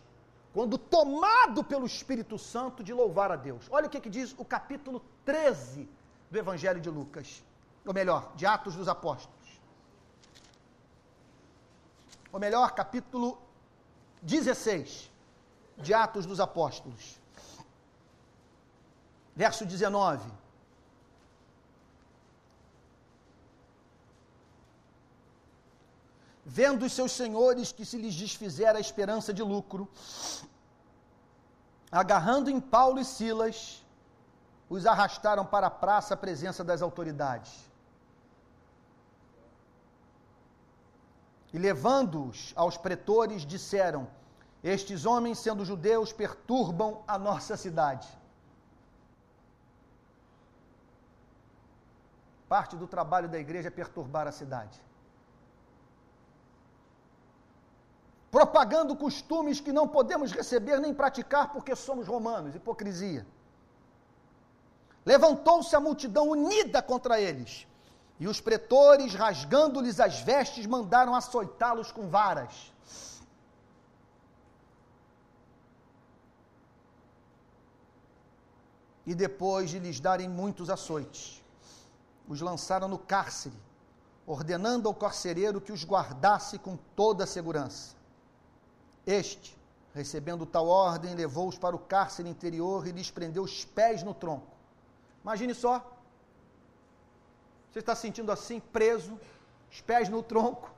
[0.53, 3.67] quando tomado pelo Espírito Santo, de louvar a Deus.
[3.69, 5.87] Olha o que, que diz o capítulo 13
[6.31, 7.43] do Evangelho de Lucas,
[7.85, 9.37] ou melhor, de Atos dos Apóstolos.
[12.31, 13.39] Ou melhor, capítulo
[14.21, 15.08] 16
[15.79, 17.19] de Atos dos Apóstolos.
[19.35, 20.29] Verso 19.
[26.45, 29.87] Vendo os seus senhores que se lhes desfizera a esperança de lucro,
[31.91, 33.85] agarrando em Paulo e Silas,
[34.67, 37.69] os arrastaram para a praça à presença das autoridades.
[41.53, 44.07] E levando-os aos pretores, disseram:
[44.63, 48.07] estes homens, sendo judeus, perturbam a nossa cidade.
[52.47, 54.81] Parte do trabalho da igreja é perturbar a cidade.
[58.31, 63.25] Propagando costumes que não podemos receber nem praticar porque somos romanos hipocrisia.
[65.05, 67.65] Levantou-se a multidão unida contra eles
[68.19, 72.73] e os pretores, rasgando-lhes as vestes, mandaram açoitá-los com varas.
[79.09, 81.43] E depois de lhes darem muitos açoites,
[82.27, 83.55] os lançaram no cárcere,
[84.23, 87.95] ordenando ao carcereiro que os guardasse com toda a segurança.
[89.07, 89.57] Este,
[89.95, 94.55] recebendo tal ordem, levou-os para o cárcere interior e lhes prendeu os pés no tronco.
[95.23, 95.91] Imagine só,
[97.71, 99.19] você está sentindo assim, preso,
[99.71, 100.69] os pés no tronco,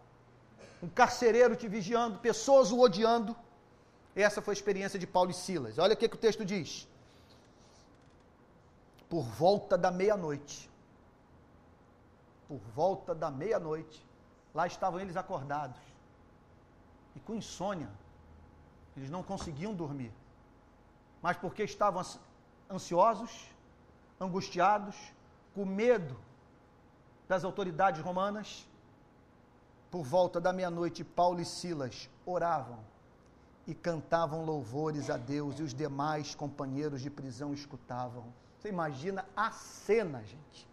[0.81, 3.35] um carcereiro te vigiando, pessoas o odiando.
[4.15, 5.77] Essa foi a experiência de Paulo e Silas.
[5.77, 6.87] Olha o que, que o texto diz.
[9.11, 10.71] Por volta da meia-noite,
[12.47, 14.07] por volta da meia-noite,
[14.55, 15.81] lá estavam eles acordados
[17.13, 17.89] e com insônia.
[18.95, 20.13] Eles não conseguiam dormir.
[21.21, 22.01] Mas porque estavam
[22.71, 23.53] ansiosos,
[24.17, 24.95] angustiados,
[25.53, 26.17] com medo
[27.27, 28.65] das autoridades romanas.
[29.91, 32.79] Por volta da meia-noite, Paulo e Silas oravam
[33.67, 38.23] e cantavam louvores a Deus, e os demais companheiros de prisão escutavam.
[38.61, 40.67] Você imagina a cena, gente.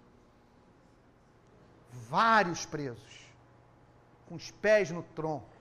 [1.91, 3.27] Vários presos,
[4.29, 5.57] com os pés no tronco,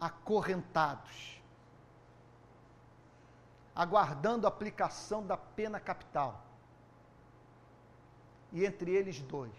[0.00, 1.40] acorrentados,
[3.76, 6.44] aguardando a aplicação da pena capital.
[8.50, 9.54] E entre eles dois,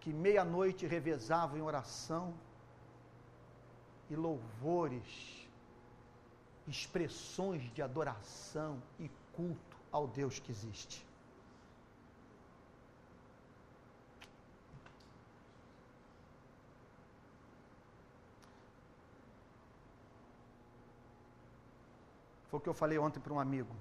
[0.00, 2.32] que meia-noite revezavam em oração
[4.08, 5.46] e louvores,
[6.66, 11.06] expressões de adoração e culto ao Deus que existe.
[22.50, 23.74] Foi o que eu falei ontem para um amigo.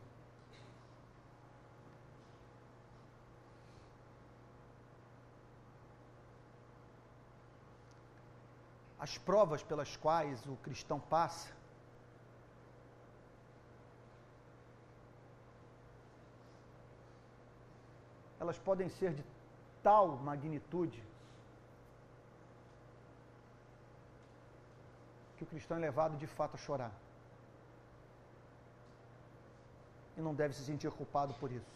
[9.01, 11.49] as provas pelas quais o cristão passa,
[18.51, 19.23] elas podem ser de
[19.81, 21.01] tal magnitude
[25.37, 26.91] que o cristão é levado de fato a chorar.
[30.17, 31.71] E não deve se sentir culpado por isso.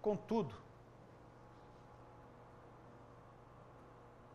[0.00, 0.54] Contudo,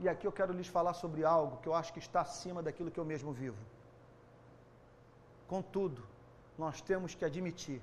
[0.02, 2.92] e aqui eu quero lhes falar sobre algo que eu acho que está acima daquilo
[2.92, 3.77] que eu mesmo vivo.
[5.48, 6.04] Contudo,
[6.58, 7.82] nós temos que admitir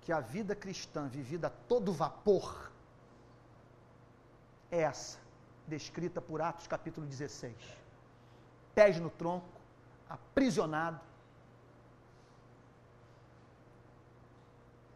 [0.00, 2.70] que a vida cristã vivida a todo vapor
[4.70, 5.18] é essa,
[5.66, 7.54] descrita por Atos capítulo 16.
[8.74, 9.60] Pés no tronco,
[10.08, 11.00] aprisionado,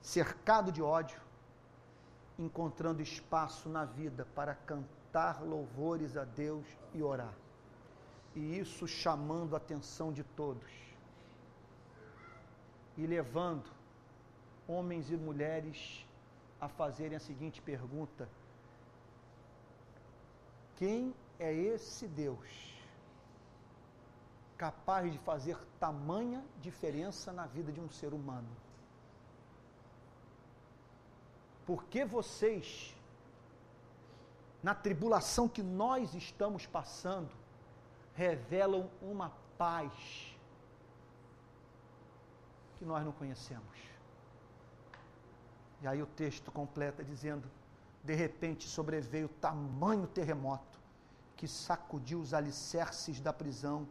[0.00, 1.20] cercado de ódio,
[2.38, 7.34] encontrando espaço na vida para cantar louvores a Deus e orar.
[8.34, 10.70] E isso chamando a atenção de todos.
[12.96, 13.70] E levando
[14.66, 16.06] homens e mulheres
[16.60, 18.28] a fazerem a seguinte pergunta:
[20.76, 22.74] Quem é esse Deus
[24.56, 28.48] capaz de fazer tamanha diferença na vida de um ser humano?
[31.66, 32.94] Porque vocês,
[34.62, 37.43] na tribulação que nós estamos passando,
[38.14, 39.92] revelam uma paz
[42.78, 43.78] que nós não conhecemos.
[45.82, 47.50] E aí o texto completa dizendo:
[48.02, 50.78] de repente sobreveio tamanho terremoto
[51.36, 53.86] que sacudiu os alicerces da prisão,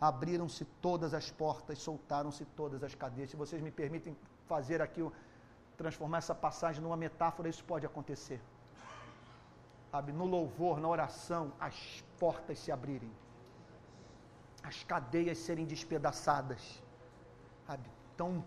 [0.00, 3.30] abriram-se todas as portas, soltaram-se todas as cadeias.
[3.30, 4.16] Se vocês me permitem
[4.46, 5.08] fazer aqui
[5.76, 8.40] transformar essa passagem numa metáfora, isso pode acontecer.
[10.12, 13.10] No louvor, na oração, as portas se abrirem,
[14.62, 16.82] as cadeias serem despedaçadas.
[17.66, 17.88] Sabe?
[18.14, 18.44] Então,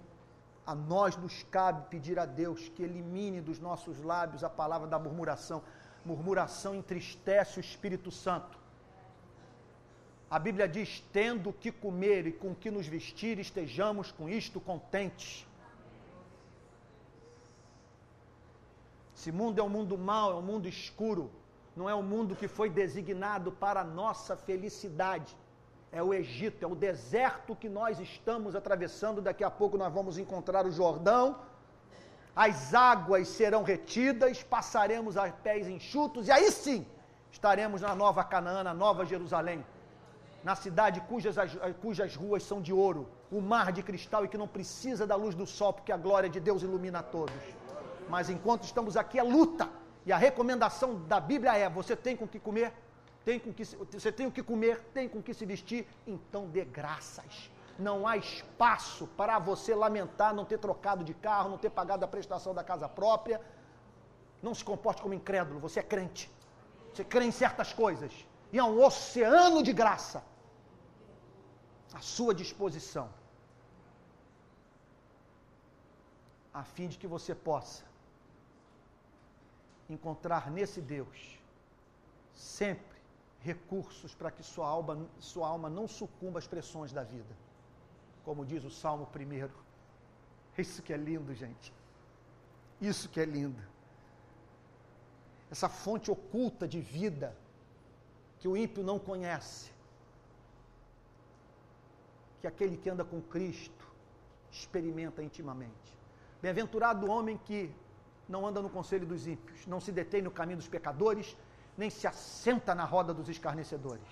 [0.66, 5.00] a nós nos cabe pedir a Deus que elimine dos nossos lábios a palavra da
[5.00, 5.64] murmuração.
[6.06, 8.60] Murmuração entristece o Espírito Santo.
[10.30, 14.30] A Bíblia diz: tendo o que comer e com o que nos vestir, estejamos com
[14.30, 15.46] isto contentes.
[19.16, 21.30] Esse mundo é um mundo mau, é um mundo escuro,
[21.76, 25.36] não é um mundo que foi designado para a nossa felicidade.
[25.92, 29.22] É o Egito, é o deserto que nós estamos atravessando.
[29.22, 31.38] Daqui a pouco nós vamos encontrar o Jordão.
[32.34, 36.88] As águas serão retidas, passaremos a pés enxutos, e aí sim
[37.30, 39.66] estaremos na nova Canaã, na nova Jerusalém,
[40.42, 41.36] na cidade cujas,
[41.82, 45.36] cujas ruas são de ouro, o mar de cristal e que não precisa da luz
[45.36, 47.36] do sol, porque a glória de Deus ilumina a todos.
[48.08, 49.70] Mas enquanto estamos aqui é luta.
[50.06, 52.74] E a recomendação da Bíblia é: você tem com que comer,
[53.24, 56.66] tem com que você tem o que comer, tem com que se vestir, então dê
[56.66, 57.52] graças.
[57.78, 62.08] Não há espaço para você lamentar não ter trocado de carro, não ter pagado a
[62.08, 63.42] prestação da casa própria.
[64.42, 66.30] Não se comporte como incrédulo, você é crente.
[66.94, 68.12] Você crê em certas coisas.
[68.52, 70.24] E há um oceano de graça
[71.94, 73.10] à sua disposição,
[76.54, 77.84] a fim de que você possa
[79.90, 81.40] encontrar nesse Deus
[82.34, 82.91] sempre
[83.42, 87.36] recursos para que sua alma, sua alma não sucumba às pressões da vida.
[88.24, 89.54] Como diz o Salmo primeiro.
[90.58, 91.74] Isso que é lindo, gente.
[92.80, 93.62] Isso que é lindo.
[95.50, 97.36] Essa fonte oculta de vida
[98.40, 99.72] que o ímpio não conhece.
[102.40, 103.86] Que aquele que anda com Cristo
[104.52, 105.98] experimenta intimamente.
[106.42, 107.74] Bem-aventurado o homem que
[108.28, 111.38] não anda no conselho dos ímpios, não se detém no caminho dos pecadores,
[111.82, 114.08] nem se assenta na roda dos escarnecedores.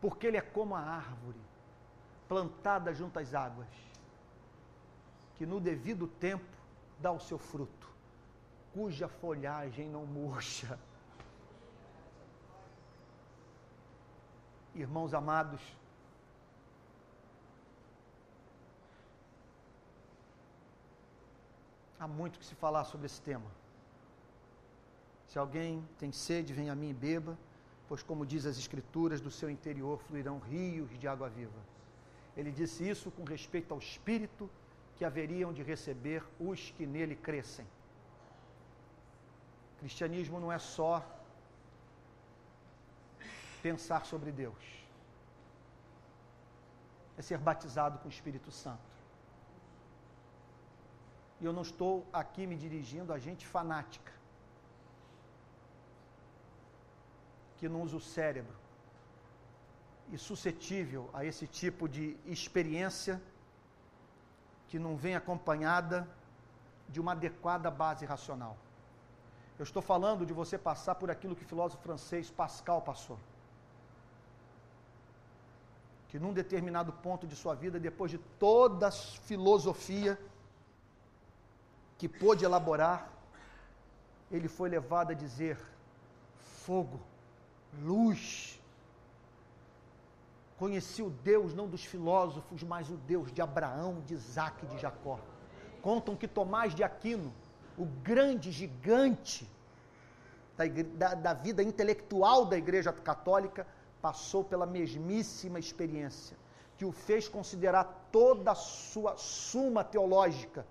[0.00, 1.38] Porque ele é como a árvore
[2.26, 3.68] plantada junto às águas,
[5.36, 6.56] que no devido tempo
[6.98, 7.86] dá o seu fruto,
[8.72, 10.78] cuja folhagem não murcha.
[14.74, 15.60] Irmãos amados,
[22.04, 23.50] Há muito que se falar sobre esse tema.
[25.26, 27.34] Se alguém tem sede, venha a mim e beba,
[27.88, 31.60] pois, como diz as Escrituras, do seu interior fluirão rios de água viva.
[32.36, 34.50] Ele disse isso com respeito ao Espírito
[34.96, 37.66] que haveriam de receber os que nele crescem.
[39.78, 41.02] Cristianismo não é só
[43.62, 44.64] pensar sobre Deus,
[47.16, 48.93] é ser batizado com o Espírito Santo.
[51.40, 54.12] E eu não estou aqui me dirigindo a gente fanática,
[57.58, 58.56] que não usa o cérebro
[60.12, 63.20] e suscetível a esse tipo de experiência
[64.68, 66.08] que não vem acompanhada
[66.88, 68.56] de uma adequada base racional.
[69.58, 73.18] Eu estou falando de você passar por aquilo que o filósofo francês Pascal passou.
[76.08, 80.18] Que num determinado ponto de sua vida, depois de toda a filosofia
[81.98, 83.10] que pôde elaborar,
[84.30, 85.58] ele foi levado a dizer:
[86.64, 87.00] fogo,
[87.82, 88.60] luz.
[90.58, 94.78] Conheci o Deus não dos filósofos, mas o Deus de Abraão, de Isaac e de
[94.78, 95.18] Jacó.
[95.82, 97.32] Contam que Tomás de Aquino,
[97.76, 99.50] o grande gigante
[100.56, 103.66] da, da, da vida intelectual da Igreja Católica,
[104.00, 106.36] passou pela mesmíssima experiência,
[106.78, 110.64] que o fez considerar toda a sua suma teológica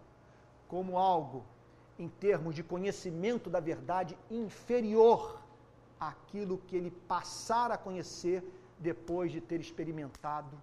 [0.67, 1.43] como algo,
[1.97, 5.41] em termos de conhecimento da verdade, inferior
[5.99, 8.43] àquilo que ele passara a conhecer
[8.79, 10.55] depois de ter experimentado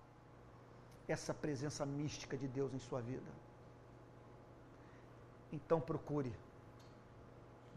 [1.08, 3.30] essa presença mística de Deus em sua vida.
[5.52, 6.32] Então procure,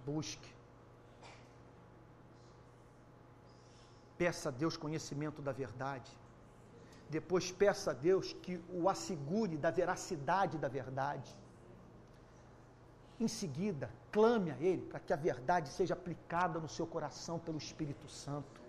[0.05, 0.53] busque,
[4.17, 6.11] peça a Deus conhecimento da verdade.
[7.09, 11.35] Depois peça a Deus que o assegure da veracidade da verdade.
[13.23, 17.57] Em seguida, clame a Ele para que a verdade seja aplicada no seu coração pelo
[17.57, 18.59] Espírito Santo.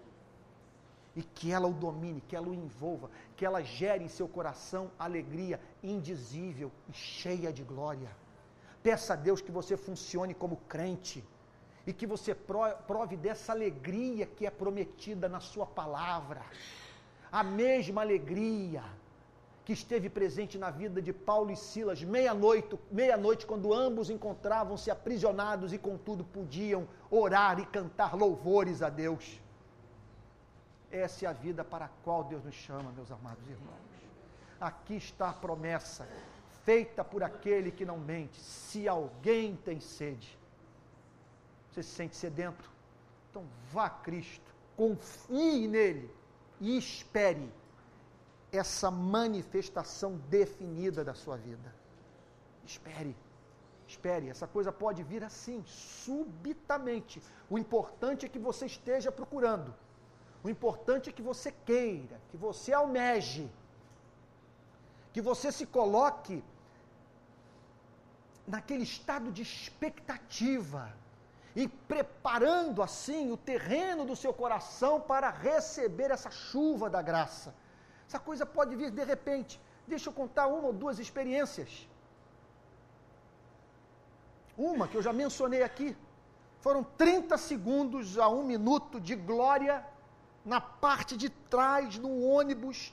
[1.16, 4.92] E que ela o domine, que ela o envolva, que ela gere em seu coração
[4.96, 8.10] alegria indizível e cheia de glória.
[8.80, 11.24] Peça a Deus que você funcione como crente
[11.84, 16.42] e que você prove dessa alegria que é prometida na Sua palavra.
[17.32, 18.84] A mesma alegria
[19.64, 25.72] que esteve presente na vida de Paulo e Silas, meia-noite, meia-noite, quando ambos encontravam-se aprisionados
[25.72, 29.40] e contudo podiam orar e cantar louvores a Deus.
[30.90, 33.74] Essa é a vida para a qual Deus nos chama, meus amados irmãos.
[34.60, 36.06] Aqui está a promessa,
[36.64, 38.38] feita por aquele que não mente.
[38.38, 40.38] Se alguém tem sede,
[41.72, 42.70] você se sente sedento?
[43.30, 46.10] Então vá a Cristo, confie nele
[46.60, 47.50] e espere
[48.56, 51.74] essa manifestação definida da sua vida.
[52.64, 53.16] Espere,
[53.86, 57.22] espere, essa coisa pode vir assim, subitamente.
[57.50, 59.74] O importante é que você esteja procurando.
[60.42, 63.50] O importante é que você queira, que você almeje,
[65.12, 66.42] que você se coloque
[68.46, 70.92] naquele estado de expectativa
[71.56, 77.54] e preparando assim o terreno do seu coração para receber essa chuva da graça.
[78.08, 79.60] Essa coisa pode vir de repente.
[79.86, 81.88] Deixa eu contar uma ou duas experiências.
[84.56, 85.96] Uma que eu já mencionei aqui.
[86.60, 89.84] Foram 30 segundos a um minuto de glória
[90.44, 92.92] na parte de trás, no ônibus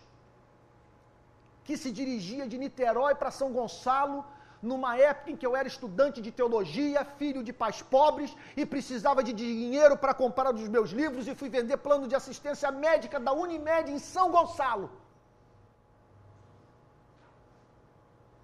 [1.63, 4.25] que se dirigia de Niterói para São Gonçalo,
[4.61, 9.23] numa época em que eu era estudante de teologia, filho de pais pobres e precisava
[9.23, 13.33] de dinheiro para comprar os meus livros e fui vender plano de assistência médica da
[13.33, 14.89] Unimed em São Gonçalo.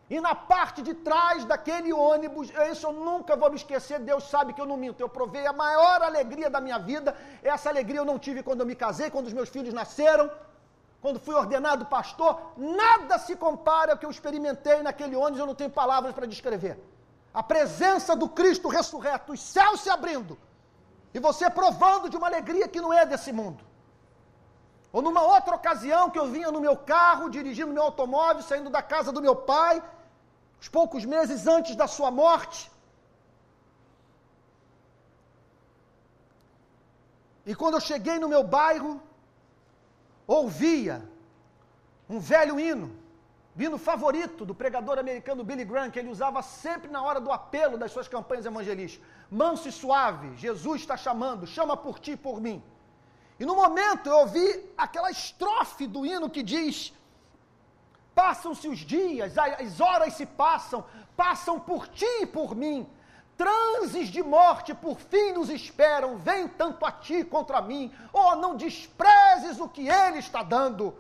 [0.10, 4.54] E na parte de trás daquele ônibus, isso eu nunca vou me esquecer, Deus sabe
[4.54, 5.02] que eu não minto.
[5.02, 7.14] Eu provei a maior alegria da minha vida.
[7.44, 10.32] Essa alegria eu não tive quando eu me casei, quando os meus filhos nasceram,
[11.02, 12.54] quando fui ordenado pastor.
[12.58, 16.80] Nada se compara ao que eu experimentei naquele ônibus, eu não tenho palavras para descrever.
[17.34, 20.38] A presença do Cristo ressurreto, os céus se abrindo,
[21.14, 23.64] e você provando de uma alegria que não é desse mundo.
[24.92, 28.82] Ou numa outra ocasião que eu vinha no meu carro, dirigindo meu automóvel, saindo da
[28.82, 29.84] casa do meu pai,
[30.60, 32.72] os poucos meses antes da sua morte.
[37.46, 39.02] E quando eu cheguei no meu bairro,
[40.28, 41.02] ouvia
[42.10, 42.92] um velho hino,
[43.58, 47.78] hino favorito do pregador americano Billy Graham, que ele usava sempre na hora do apelo
[47.78, 49.08] das suas campanhas evangelísticas.
[49.32, 52.62] Manso e suave, Jesus está chamando, chama por ti e por mim.
[53.40, 56.94] E no momento eu ouvi aquela estrofe do hino que diz:
[58.14, 62.88] Passam-se os dias, as horas se passam, passam por ti e por mim.
[63.38, 67.94] Transes de morte por fim nos esperam, vem tanto a ti contra mim.
[68.12, 70.98] Oh, não desprezes o que ele está dando.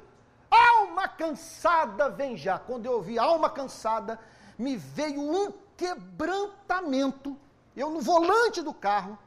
[0.50, 2.60] Alma cansada vem já.
[2.60, 4.20] Quando eu ouvi alma cansada,
[4.58, 7.36] me veio um quebrantamento.
[7.76, 9.18] Eu no volante do carro,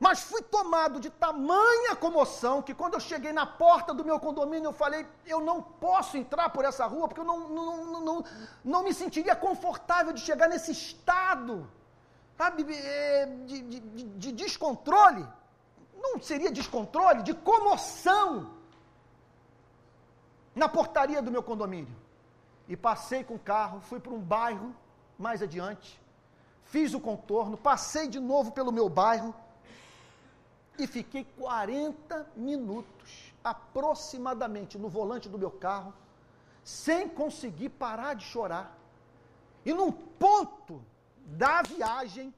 [0.00, 4.68] mas fui tomado de tamanha comoção que quando eu cheguei na porta do meu condomínio,
[4.68, 8.24] eu falei: eu não posso entrar por essa rua porque eu não, não, não,
[8.64, 11.68] não, me sentiria confortável de chegar nesse estado,
[12.36, 15.26] sabe, é, de, de, de, de descontrole.
[15.96, 18.54] Não seria descontrole, de comoção
[20.54, 21.96] na portaria do meu condomínio.
[22.68, 24.72] E passei com o carro, fui para um bairro
[25.18, 26.00] mais adiante,
[26.66, 29.34] fiz o contorno, passei de novo pelo meu bairro
[30.78, 35.92] e fiquei 40 minutos aproximadamente no volante do meu carro,
[36.62, 38.78] sem conseguir parar de chorar.
[39.64, 40.82] E num ponto
[41.26, 42.32] da viagem,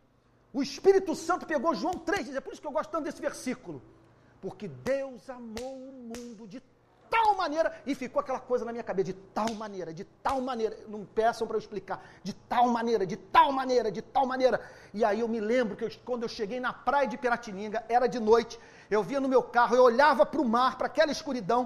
[0.53, 3.83] o Espírito Santo pegou João 3, é por isso que eu gosto tanto desse versículo.
[4.41, 6.63] Porque Deus amou o mundo de
[7.11, 10.77] tal maneira, e ficou aquela coisa na minha cabeça, de tal maneira, de tal maneira,
[10.89, 14.61] não peçam para eu explicar, de tal maneira, de tal maneira, de tal maneira.
[14.95, 18.07] E aí eu me lembro que eu, quando eu cheguei na praia de Piratininga, era
[18.07, 18.59] de noite,
[18.91, 21.63] eu via no meu carro, eu olhava para o mar, para aquela escuridão,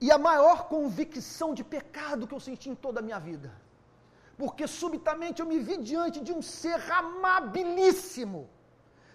[0.00, 3.50] e a maior convicção de pecado que eu senti em toda a minha vida.
[4.36, 8.50] Porque subitamente eu me vi diante de um ser amabilíssimo,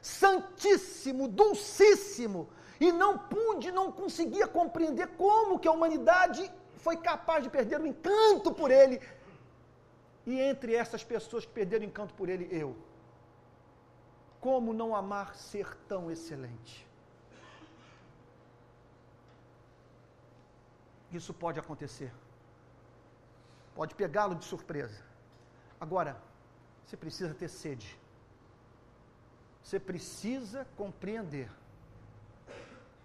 [0.01, 2.49] santíssimo, dulcíssimo,
[2.79, 7.87] e não pude, não conseguia compreender como que a humanidade foi capaz de perder o
[7.87, 9.01] encanto por ele.
[10.25, 12.75] E entre essas pessoas que perderam o encanto por ele, eu.
[14.39, 16.87] Como não amar ser tão excelente?
[21.11, 22.13] Isso pode acontecer.
[23.75, 25.03] Pode pegá-lo de surpresa.
[25.81, 26.21] Agora,
[26.85, 27.99] você precisa ter sede.
[29.63, 31.49] Você precisa compreender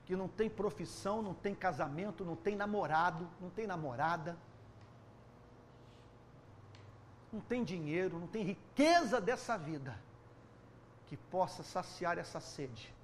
[0.05, 4.37] que não tem profissão, não tem casamento, não tem namorado, não tem namorada,
[7.33, 9.99] não tem dinheiro, não tem riqueza dessa vida
[11.07, 12.95] que possa saciar essa sede.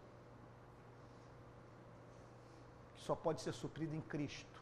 [2.94, 4.61] Que só pode ser suprida em Cristo.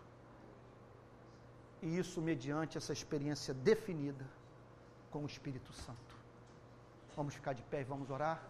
[1.83, 4.27] E isso mediante essa experiência definida
[5.11, 6.17] com o Espírito Santo.
[7.17, 8.43] Vamos ficar de pé e vamos orar.